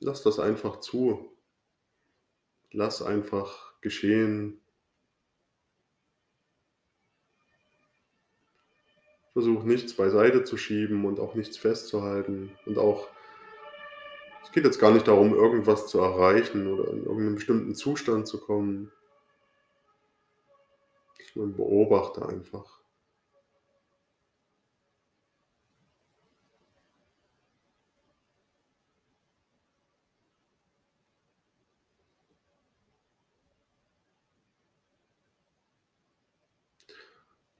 lass 0.05 0.23
das 0.23 0.38
einfach 0.38 0.81
zu. 0.81 1.31
Lass 2.70 3.03
einfach 3.03 3.81
geschehen. 3.81 4.61
Versuch 9.33 9.64
nichts 9.64 9.94
beiseite 9.94 10.44
zu 10.44 10.57
schieben 10.57 11.05
und 11.05 11.18
auch 11.18 11.35
nichts 11.35 11.57
festzuhalten. 11.57 12.57
Und 12.66 12.79
auch, 12.79 13.09
es 14.44 14.53
geht 14.53 14.64
jetzt 14.64 14.79
gar 14.79 14.92
nicht 14.92 15.09
darum, 15.09 15.35
irgendwas 15.35 15.88
zu 15.88 15.99
erreichen 15.99 16.68
oder 16.68 16.90
in 16.90 17.05
irgendeinen 17.05 17.35
bestimmten 17.37 17.75
Zustand 17.75 18.29
zu 18.29 18.40
kommen. 18.40 18.92
Man 21.35 21.57
beobachte 21.57 22.29
einfach. 22.29 22.84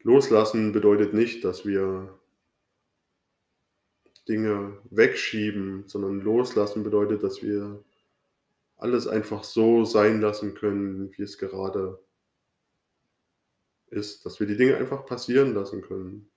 Loslassen 0.05 0.73
bedeutet 0.73 1.15
nicht, 1.15 1.45
dass 1.45 1.67
wir 1.67 2.19
Dinge 4.29 4.79
wegschieben, 4.91 5.89
sondern 5.89 6.21
loslassen 6.21 6.85
bedeutet, 6.85 7.23
dass 7.23 7.43
wir 7.43 7.83
alles 8.77 9.09
einfach 9.09 9.45
so 9.45 9.85
sein 9.85 10.21
lassen 10.21 10.55
können, 10.55 11.11
wie 11.17 11.23
es 11.23 11.39
gerade 11.39 11.99
ist, 13.89 14.27
dass 14.27 14.41
wir 14.41 14.47
die 14.47 14.57
Dinge 14.57 14.77
einfach 14.77 15.07
passieren 15.07 15.55
lassen 15.55 15.81
können. 15.81 16.31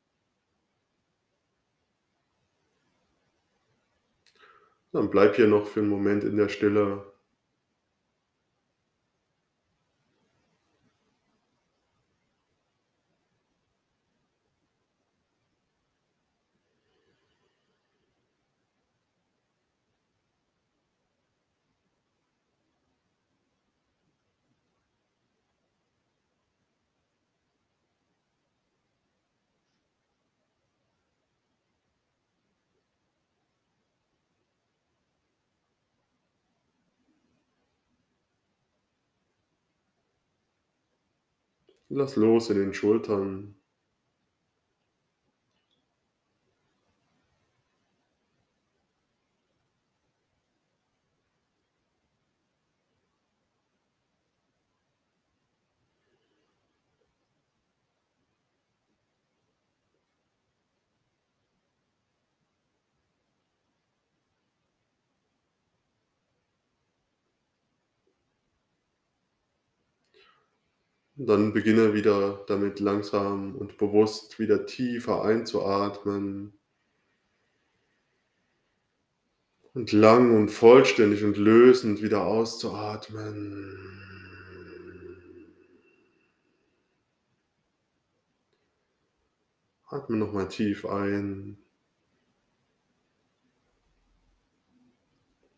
Dann 4.93 5.10
bleib 5.10 5.36
hier 5.36 5.47
noch 5.47 5.67
für 5.67 5.82
einen 5.82 5.89
Moment 5.89 6.23
in 6.23 6.38
der 6.38 6.47
Stille 6.47 7.06
Lass 41.97 42.15
los 42.15 42.51
in 42.51 42.60
den 42.60 42.75
Schultern. 42.75 43.55
Dann 71.19 71.51
beginne 71.51 71.95
wieder 71.95 72.43
damit 72.47 72.80
langsam 72.80 73.56
und 73.56 73.80
bewusst 73.80 74.38
wieder 74.38 74.67
tiefer 74.67 75.23
einzuatmen. 75.23 76.53
Und 79.73 79.91
lang 79.91 80.36
und 80.36 80.49
vollständig 80.49 81.23
und 81.23 81.38
lösend 81.38 82.03
wieder 82.03 82.23
auszuatmen. 82.23 83.80
Atme 89.88 90.17
nochmal 90.17 90.49
tief 90.49 90.86
ein. 90.86 91.58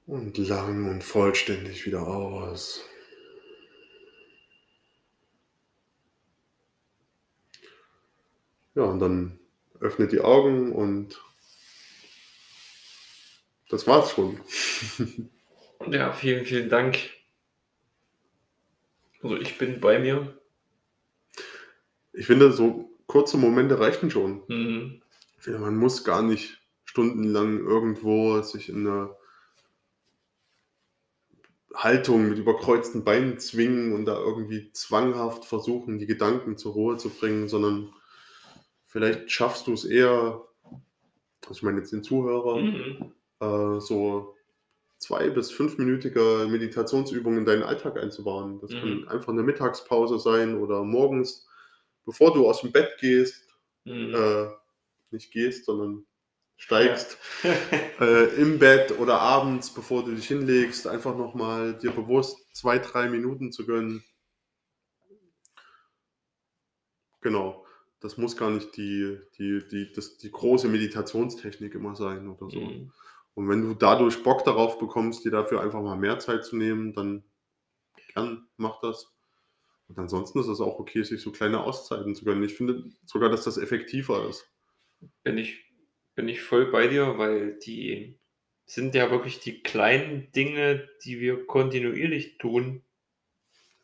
Und 0.06 0.38
lang 0.38 0.90
und 0.90 1.04
vollständig 1.04 1.86
wieder 1.86 2.08
aus. 2.08 2.86
Ja, 8.76 8.84
und 8.84 9.00
dann 9.00 9.40
öffnet 9.80 10.12
die 10.12 10.22
Augen 10.22 10.72
und 10.74 11.22
das 13.70 13.88
war's 13.88 14.12
schon. 14.12 14.40
ja, 15.90 16.12
vielen, 16.12 16.46
vielen 16.46 16.70
Dank. 16.70 16.98
Also 19.22 19.38
ich 19.38 19.58
bin 19.58 19.80
bei 19.80 20.00
mir. 20.00 20.38
Ich 22.14 22.26
finde, 22.26 22.52
so 22.52 22.90
kurze 23.06 23.38
Momente 23.38 23.80
reichen 23.80 24.10
schon. 24.10 24.44
Mhm. 24.48 25.02
Ich 25.38 25.44
finde, 25.44 25.60
man 25.60 25.76
muss 25.76 26.04
gar 26.04 26.22
nicht 26.22 26.60
stundenlang 26.86 27.60
irgendwo 27.60 28.42
sich 28.42 28.70
in 28.70 28.88
einer 28.88 29.16
Haltung 31.74 32.30
mit 32.30 32.40
überkreuzten 32.40 33.04
Beinen 33.04 33.40
zwingen 33.40 33.94
und 33.94 34.06
da 34.06 34.18
irgendwie 34.18 34.72
zwanghaft 34.74 35.46
versuchen, 35.46 36.00
die 36.00 36.08
Gedanken 36.08 36.58
zur 36.58 36.74
Ruhe 36.74 36.98
zu 36.98 37.10
bringen, 37.10 37.48
sondern 37.48 37.94
Vielleicht 38.90 39.30
schaffst 39.30 39.68
du 39.68 39.74
es 39.74 39.86
eher, 39.86 40.42
also 40.64 41.52
ich 41.52 41.62
meine 41.62 41.78
jetzt 41.78 41.94
den 41.94 42.04
Zuhörer, 42.04 42.58
mhm. 42.58 43.14
äh, 43.40 43.80
so 43.80 44.36
zwei- 44.98 45.30
bis 45.30 45.52
fünfminütige 45.52 46.48
Meditationsübungen 46.50 47.40
in 47.40 47.46
deinen 47.46 47.62
Alltag 47.62 47.98
einzubauen. 48.00 48.60
Das 48.60 48.72
mhm. 48.72 48.80
kann 48.80 49.08
einfach 49.10 49.32
eine 49.32 49.44
Mittagspause 49.44 50.18
sein 50.18 50.58
oder 50.58 50.84
morgens, 50.84 51.48
bevor 52.04 52.34
du 52.34 52.50
aus 52.50 52.62
dem 52.62 52.72
Bett 52.72 52.98
gehst, 53.00 53.48
mhm. 53.86 54.16
äh, 54.16 54.48
nicht 55.12 55.32
gehst, 55.32 55.66
sondern 55.66 56.08
steigst 56.58 57.20
ja. 57.44 57.52
äh, 58.08 58.42
im 58.42 58.58
Bett 58.58 58.98
oder 58.98 59.20
abends, 59.20 59.72
bevor 59.72 60.04
du 60.04 60.16
dich 60.16 60.28
hinlegst, 60.28 60.88
einfach 60.88 61.16
nochmal 61.16 61.78
dir 61.78 61.92
bewusst 61.92 62.56
zwei, 62.56 62.80
drei 62.80 63.08
Minuten 63.08 63.52
zu 63.52 63.68
gönnen. 63.68 64.04
Genau 67.22 67.68
das 68.00 68.18
muss 68.18 68.38
gar 68.38 68.50
nicht 68.50 68.76
die, 68.78 69.18
die, 69.38 69.62
die, 69.70 69.92
das, 69.94 70.18
die 70.18 70.32
große 70.32 70.68
Meditationstechnik 70.68 71.76
immer 71.76 71.96
sein 71.96 72.30
oder 72.30 72.50
so. 72.50 72.60
Mhm. 72.60 72.92
Und 73.34 73.50
wenn 73.50 73.62
du 73.62 73.74
dadurch 73.74 74.24
Bock 74.24 74.44
darauf 74.44 74.80
bekommst, 74.80 75.26
dir 75.26 75.32
dafür 75.32 75.62
einfach 75.62 75.82
mal 75.82 75.98
mehr 75.98 76.20
Zeit 76.20 76.46
zu 76.46 76.58
nehmen, 76.58 76.94
dann 76.94 77.24
gern 78.14 78.48
mach 78.58 78.82
das. 78.82 79.14
Und 79.88 79.98
ansonsten 79.98 80.40
ist 80.40 80.48
es 80.48 80.62
auch 80.62 80.80
okay, 80.80 81.04
sich 81.04 81.22
so 81.22 81.32
kleine 81.32 81.64
Auszeiten 81.64 82.16
zu 82.16 82.26
gönnen. 82.26 82.44
Ich 82.44 82.54
finde 82.54 82.92
sogar, 83.06 83.30
dass 83.30 83.44
das 83.44 83.58
effektiver 83.58 84.28
ist. 84.30 84.50
Bin 85.24 85.38
ich, 85.38 85.66
bin 86.16 86.28
ich 86.28 86.42
voll 86.42 86.72
bei 86.72 86.88
dir, 86.88 87.18
weil 87.18 87.58
die 87.60 88.20
sind 88.66 88.94
ja 88.94 89.10
wirklich 89.10 89.40
die 89.40 89.64
kleinen 89.64 90.32
Dinge, 90.32 90.88
die 91.04 91.20
wir 91.20 91.48
kontinuierlich 91.48 92.38
tun, 92.38 92.84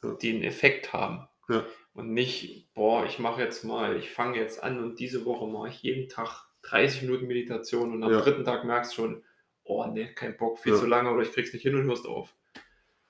ja. 0.04 0.14
die 0.16 0.30
einen 0.34 0.44
Effekt 0.44 0.94
haben. 0.94 1.28
Ja. 1.50 1.66
Und 1.96 2.12
nicht, 2.12 2.74
boah, 2.74 3.06
ich 3.06 3.20
mache 3.20 3.42
jetzt 3.42 3.64
mal, 3.64 3.96
ich 3.96 4.12
fange 4.12 4.38
jetzt 4.38 4.62
an 4.62 4.84
und 4.84 5.00
diese 5.00 5.24
Woche 5.24 5.48
mache 5.48 5.70
ich 5.70 5.82
jeden 5.82 6.10
Tag 6.10 6.46
30 6.64 7.04
Minuten 7.04 7.26
Meditation 7.26 7.94
und 7.94 8.04
am 8.04 8.12
ja. 8.12 8.20
dritten 8.20 8.44
Tag 8.44 8.66
merkst 8.66 8.92
du 8.92 8.96
schon, 8.96 9.24
oh 9.64 9.86
ne, 9.86 10.14
kein 10.14 10.36
Bock, 10.36 10.60
viel 10.60 10.74
ja. 10.74 10.78
zu 10.78 10.88
lange 10.88 11.10
oder 11.10 11.22
ich 11.22 11.32
krieg's 11.32 11.54
nicht 11.54 11.62
hin 11.62 11.74
und 11.74 11.86
hörst 11.86 12.06
auf. 12.06 12.36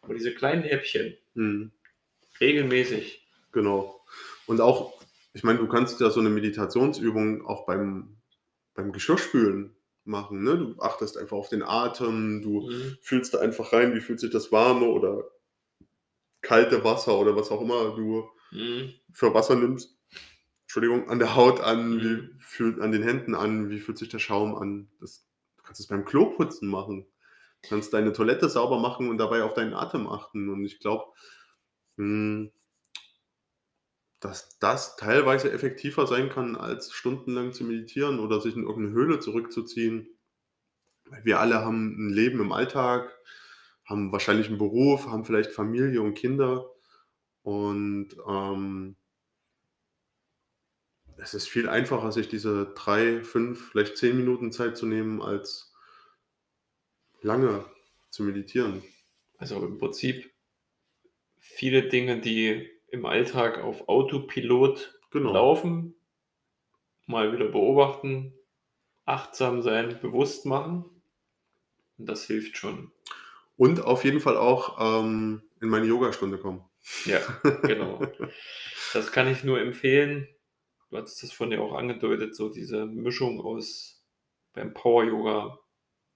Aber 0.02 0.14
diese 0.14 0.36
kleinen 0.36 0.62
Häppchen, 0.62 1.18
mhm. 1.34 1.72
regelmäßig. 2.40 3.28
Genau. 3.52 4.06
Und 4.46 4.62
auch, 4.62 5.02
ich 5.34 5.44
meine, 5.44 5.58
du 5.58 5.68
kannst 5.68 6.00
ja 6.00 6.12
so 6.12 6.20
eine 6.20 6.30
Meditationsübung 6.30 7.44
auch 7.44 7.66
beim, 7.66 8.18
beim 8.76 8.92
Geschirrspülen 8.92 9.76
machen. 10.04 10.44
Ne? 10.44 10.60
Du 10.60 10.80
achtest 10.80 11.18
einfach 11.18 11.38
auf 11.38 11.50
den 11.50 11.64
Atem, 11.64 12.44
du 12.44 12.70
mhm. 12.70 12.98
fühlst 13.02 13.34
da 13.34 13.40
einfach 13.40 13.74
rein, 13.74 13.96
wie 13.96 14.02
fühlt 14.02 14.20
sich 14.20 14.30
das 14.30 14.52
warme 14.52 14.86
oder 14.86 15.24
kalte 16.42 16.84
Wasser 16.84 17.18
oder 17.18 17.36
was 17.36 17.50
auch 17.50 17.62
immer 17.62 17.96
du 17.96 18.30
mhm. 18.56 18.94
für 19.12 19.34
Wasser 19.34 19.56
nimmst. 19.56 19.98
Entschuldigung, 20.64 21.10
an 21.10 21.20
der 21.20 21.36
Haut 21.36 21.62
an, 21.62 21.96
mhm. 21.96 22.02
wie 22.02 22.40
fühlt 22.40 22.82
an 22.82 22.92
den 22.92 23.04
Händen 23.04 23.36
an, 23.36 23.70
wie 23.70 23.80
fühlt 23.80 23.98
sich 23.98 24.10
der 24.10 24.20
Schaum 24.20 24.56
an. 24.56 24.90
Das, 25.00 25.26
du 25.58 25.64
kannst 25.64 25.80
es 25.80 25.88
beim 25.88 26.06
Kloputzen 26.06 26.70
machen. 26.70 27.06
Du 27.62 27.70
kannst 27.70 27.94
deine 27.94 28.14
Toilette 28.14 28.50
sauber 28.50 28.80
machen 28.80 29.10
und 29.10 29.18
dabei 29.18 29.44
auf 29.44 29.54
deinen 29.54 29.74
Atem 29.74 30.08
achten. 30.08 30.50
Und 30.50 30.66
ich 30.66 30.80
glaube, 30.80 31.06
hm, 31.98 32.52
dass 34.20 34.58
das 34.60 34.96
teilweise 34.96 35.52
effektiver 35.52 36.08
sein 36.08 36.30
kann, 36.30 36.56
als 36.56 36.92
stundenlang 36.92 37.54
zu 37.54 37.64
meditieren 37.64 38.20
oder 38.20 38.42
sich 38.42 38.56
in 38.56 38.64
irgendeine 38.64 38.96
Höhle 38.96 39.20
zurückzuziehen. 39.20 40.10
Wir 41.24 41.40
alle 41.40 41.64
haben 41.64 41.96
ein 41.98 42.10
Leben 42.12 42.40
im 42.40 42.52
Alltag, 42.52 43.16
haben 43.86 44.12
wahrscheinlich 44.12 44.48
einen 44.48 44.58
Beruf, 44.58 45.08
haben 45.08 45.26
vielleicht 45.26 45.52
Familie 45.52 46.02
und 46.02 46.16
Kinder 46.16 46.75
und, 47.46 48.10
ähm 48.28 48.96
es 51.18 51.34
ist 51.34 51.48
viel 51.50 51.68
einfacher, 51.68 52.12
sich 52.12 52.28
diese 52.30 52.74
3, 52.76 53.22
5, 53.24 53.70
vielleicht 53.72 53.98
10 53.98 54.16
Minuten 54.18 54.52
Zeit 54.52 54.78
zu 54.78 54.86
nehmen, 54.86 55.22
als 55.22 55.74
lange 57.22 57.66
zu 58.10 58.24
meditieren. 58.24 58.84
Also 59.38 59.66
im 59.66 59.78
Prinzip 59.78 60.32
viele 61.40 61.88
Dinge, 61.88 62.20
die 62.20 62.70
im 62.90 63.06
Alltag 63.06 63.60
auf 63.60 63.88
Autopilot 63.88 65.00
Genau. 65.12 65.34
laufen, 65.34 65.96
mal 67.08 67.34
wieder 67.34 67.48
beobachten, 67.48 68.34
achtsam 69.06 69.62
sein, 69.62 70.00
bewusst 70.02 70.46
machen. 70.46 70.86
Und 71.98 72.08
das 72.08 72.26
hilft 72.26 72.58
schon. 72.58 72.92
Und 73.58 73.82
auf 73.82 74.04
jeden 74.04 74.20
Fall 74.20 74.38
auch, 74.38 74.78
ähm, 74.80 75.44
in 75.62 75.70
meine 75.70 75.86
Yogastunde 75.88 76.38
kommen. 76.38 76.64
Ja, 77.06 77.20
genau. 77.64 78.02
Das 78.94 79.12
kann 79.12 79.28
ich 79.28 79.44
nur 79.44 79.60
empfehlen. 79.60 80.28
Du 80.90 80.98
hattest 80.98 81.24
das 81.24 81.32
von 81.32 81.50
dir 81.50 81.62
auch 81.62 81.74
angedeutet, 81.74 82.36
so 82.36 82.50
diese 82.50 82.86
Mischung 82.86 83.42
aus 83.42 84.06
beim 84.54 84.74
Power 84.74 85.04
Yoga 85.04 85.60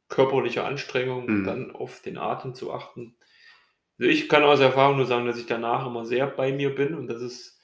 körperlicher 0.10 0.66
Anstrengung 0.66 1.26
und 1.26 1.42
Mhm. 1.42 1.46
dann 1.46 1.72
auf 1.76 2.02
den 2.02 2.18
Atem 2.18 2.56
zu 2.56 2.74
achten. 2.74 3.18
Also 4.00 4.10
ich 4.12 4.30
kann 4.30 4.44
aus 4.44 4.60
Erfahrung 4.60 4.98
nur 4.98 5.06
sagen, 5.06 5.26
dass 5.28 5.38
ich 5.38 5.46
danach 5.46 5.86
immer 5.86 6.06
sehr 6.06 6.28
bei 6.28 6.52
mir 6.52 6.74
bin 6.74 6.96
und 6.96 7.08
dass 7.08 7.22
es 7.22 7.60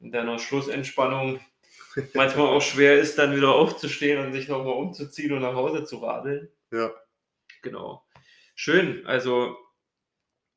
in 0.00 0.12
deiner 0.12 0.38
Schlussentspannung 0.38 1.40
manchmal 2.14 2.48
auch 2.48 2.62
schwer 2.62 2.98
ist, 2.98 3.18
dann 3.18 3.36
wieder 3.36 3.54
aufzustehen 3.54 4.24
und 4.24 4.32
sich 4.32 4.48
nochmal 4.48 4.74
umzuziehen 4.74 5.32
und 5.32 5.42
nach 5.42 5.54
Hause 5.54 5.84
zu 5.84 5.98
radeln. 5.98 6.50
Ja. 6.72 6.92
Genau. 7.62 8.04
Schön. 8.54 9.06
Also 9.06 9.56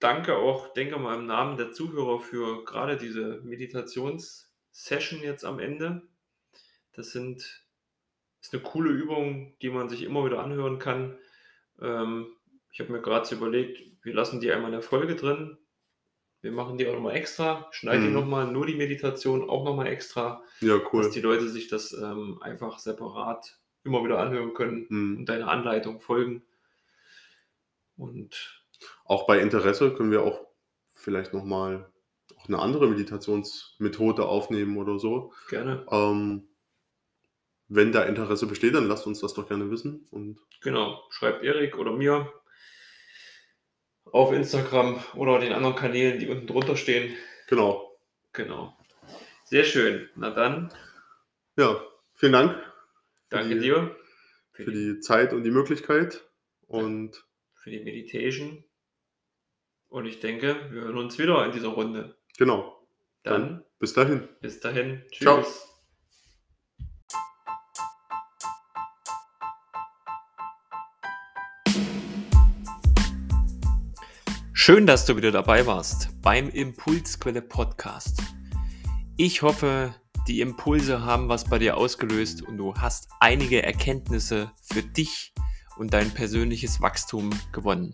danke 0.01 0.35
auch, 0.37 0.73
denke 0.73 0.97
mal, 0.97 1.17
im 1.17 1.25
Namen 1.27 1.57
der 1.57 1.71
Zuhörer 1.71 2.19
für 2.19 2.65
gerade 2.65 2.97
diese 2.97 3.41
Meditationssession 3.43 5.21
jetzt 5.21 5.45
am 5.45 5.59
Ende. 5.59 6.01
Das 6.93 7.11
sind 7.11 7.63
ist 8.41 8.53
eine 8.53 8.63
coole 8.63 8.89
Übung, 8.89 9.55
die 9.61 9.69
man 9.69 9.87
sich 9.87 10.01
immer 10.01 10.25
wieder 10.25 10.41
anhören 10.43 10.79
kann. 10.79 11.17
Ähm, 11.79 12.35
ich 12.71 12.79
habe 12.79 12.91
mir 12.91 13.01
gerade 13.01 13.25
so 13.25 13.35
überlegt, 13.35 13.83
wir 14.03 14.13
lassen 14.15 14.41
die 14.41 14.51
einmal 14.51 14.69
in 14.69 14.79
der 14.79 14.81
Folge 14.81 15.15
drin. 15.15 15.57
Wir 16.41 16.51
machen 16.51 16.79
die 16.79 16.87
auch 16.87 16.93
nochmal 16.95 17.15
extra, 17.15 17.67
schneiden 17.71 18.01
die 18.01 18.07
Mhm. 18.07 18.15
nochmal, 18.15 18.51
nur 18.51 18.65
die 18.65 18.73
Meditation 18.73 19.47
auch 19.47 19.63
nochmal 19.63 19.85
extra, 19.87 20.43
Ja, 20.61 20.79
dass 20.79 20.91
cool. 20.91 21.11
die 21.11 21.21
Leute 21.21 21.49
sich 21.49 21.67
das 21.67 21.93
ähm, 21.93 22.39
einfach 22.41 22.79
separat 22.79 23.59
immer 23.83 24.03
wieder 24.03 24.17
anhören 24.17 24.55
können 24.55 24.87
Mhm. 24.89 25.17
und 25.19 25.25
deiner 25.29 25.49
Anleitung 25.49 26.01
folgen. 26.01 26.41
Und 27.95 28.60
Auch 29.11 29.27
bei 29.27 29.39
Interesse 29.39 29.93
können 29.93 30.09
wir 30.09 30.23
auch 30.23 30.39
vielleicht 30.93 31.33
noch 31.33 31.43
mal 31.43 31.91
auch 32.37 32.47
'ne 32.47 32.57
andere 32.59 32.87
Meditationsmethode 32.87 34.25
aufnehmen 34.25 34.77
oder 34.77 34.99
so. 34.99 35.33
gerne. 35.49 35.85
Ähm 35.91 36.47
wenn 37.67 37.91
da 37.91 38.03
Interesse 38.03 38.47
besteht, 38.47 38.75
dann 38.75 38.87
lasst 38.87 39.07
uns 39.07 39.19
das 39.21 39.33
doch 39.33 39.47
gerne 39.47 39.71
wissen 39.71 40.05
und 40.11 40.39
Genau, 40.61 41.03
schreibt 41.09 41.43
Erik 41.43 41.77
oder 41.77 41.91
mir 41.91 42.31
auf 44.11 44.31
Instagram 44.31 44.99
oder 45.15 45.39
den 45.39 45.53
anderen 45.53 45.75
Kanälen, 45.75 46.19
die 46.19 46.27
unten 46.27 46.47
drunter 46.47 46.75
stehen. 46.75 47.15
Genau. 47.47 47.97
Genau. 48.33 48.77
Sehr 49.45 49.63
schön. 49.63 50.09
Na 50.15 50.29
dann, 50.31 50.71
Ja, 51.57 51.81
vielen 52.13 52.33
Dank 52.33 52.51
für 53.29 53.37
danke 53.37 53.55
die 53.55 53.59
dir 53.59 53.95
für 54.53 54.63
für 54.63 54.71
die 54.71 54.95
die 54.95 54.99
Zeit 54.99 55.33
und 55.33 55.43
die 55.43 55.51
Möglichkeit 55.51 56.29
und 56.67 57.25
für 57.55 57.69
die 57.71 57.79
Meditation. 57.83 58.63
Und 59.91 60.05
ich 60.05 60.21
denke, 60.21 60.55
wir 60.71 60.83
hören 60.83 60.97
uns 60.97 61.17
wieder 61.19 61.45
in 61.45 61.51
dieser 61.51 61.67
Runde. 61.67 62.15
genau. 62.37 62.77
Dann 63.23 63.65
Bis 63.77 63.91
dahin. 63.93 64.25
bis 64.39 64.61
dahin. 64.61 65.03
Ciao. 65.13 65.41
Tschüss. 65.41 65.67
Schön, 74.53 74.87
dass 74.87 75.05
du 75.05 75.17
wieder 75.17 75.31
dabei 75.33 75.65
warst 75.65 76.09
beim 76.21 76.49
Impulsquelle 76.49 77.41
Podcast. 77.41 78.21
Ich 79.17 79.41
hoffe, 79.41 79.93
die 80.25 80.39
Impulse 80.39 81.03
haben 81.03 81.27
was 81.27 81.49
bei 81.49 81.59
dir 81.59 81.75
ausgelöst 81.75 82.41
und 82.41 82.57
du 82.57 82.73
hast 82.75 83.09
einige 83.19 83.61
Erkenntnisse 83.61 84.53
für 84.63 84.83
dich 84.83 85.33
und 85.75 85.93
dein 85.93 86.11
persönliches 86.11 86.79
Wachstum 86.79 87.29
gewonnen. 87.51 87.93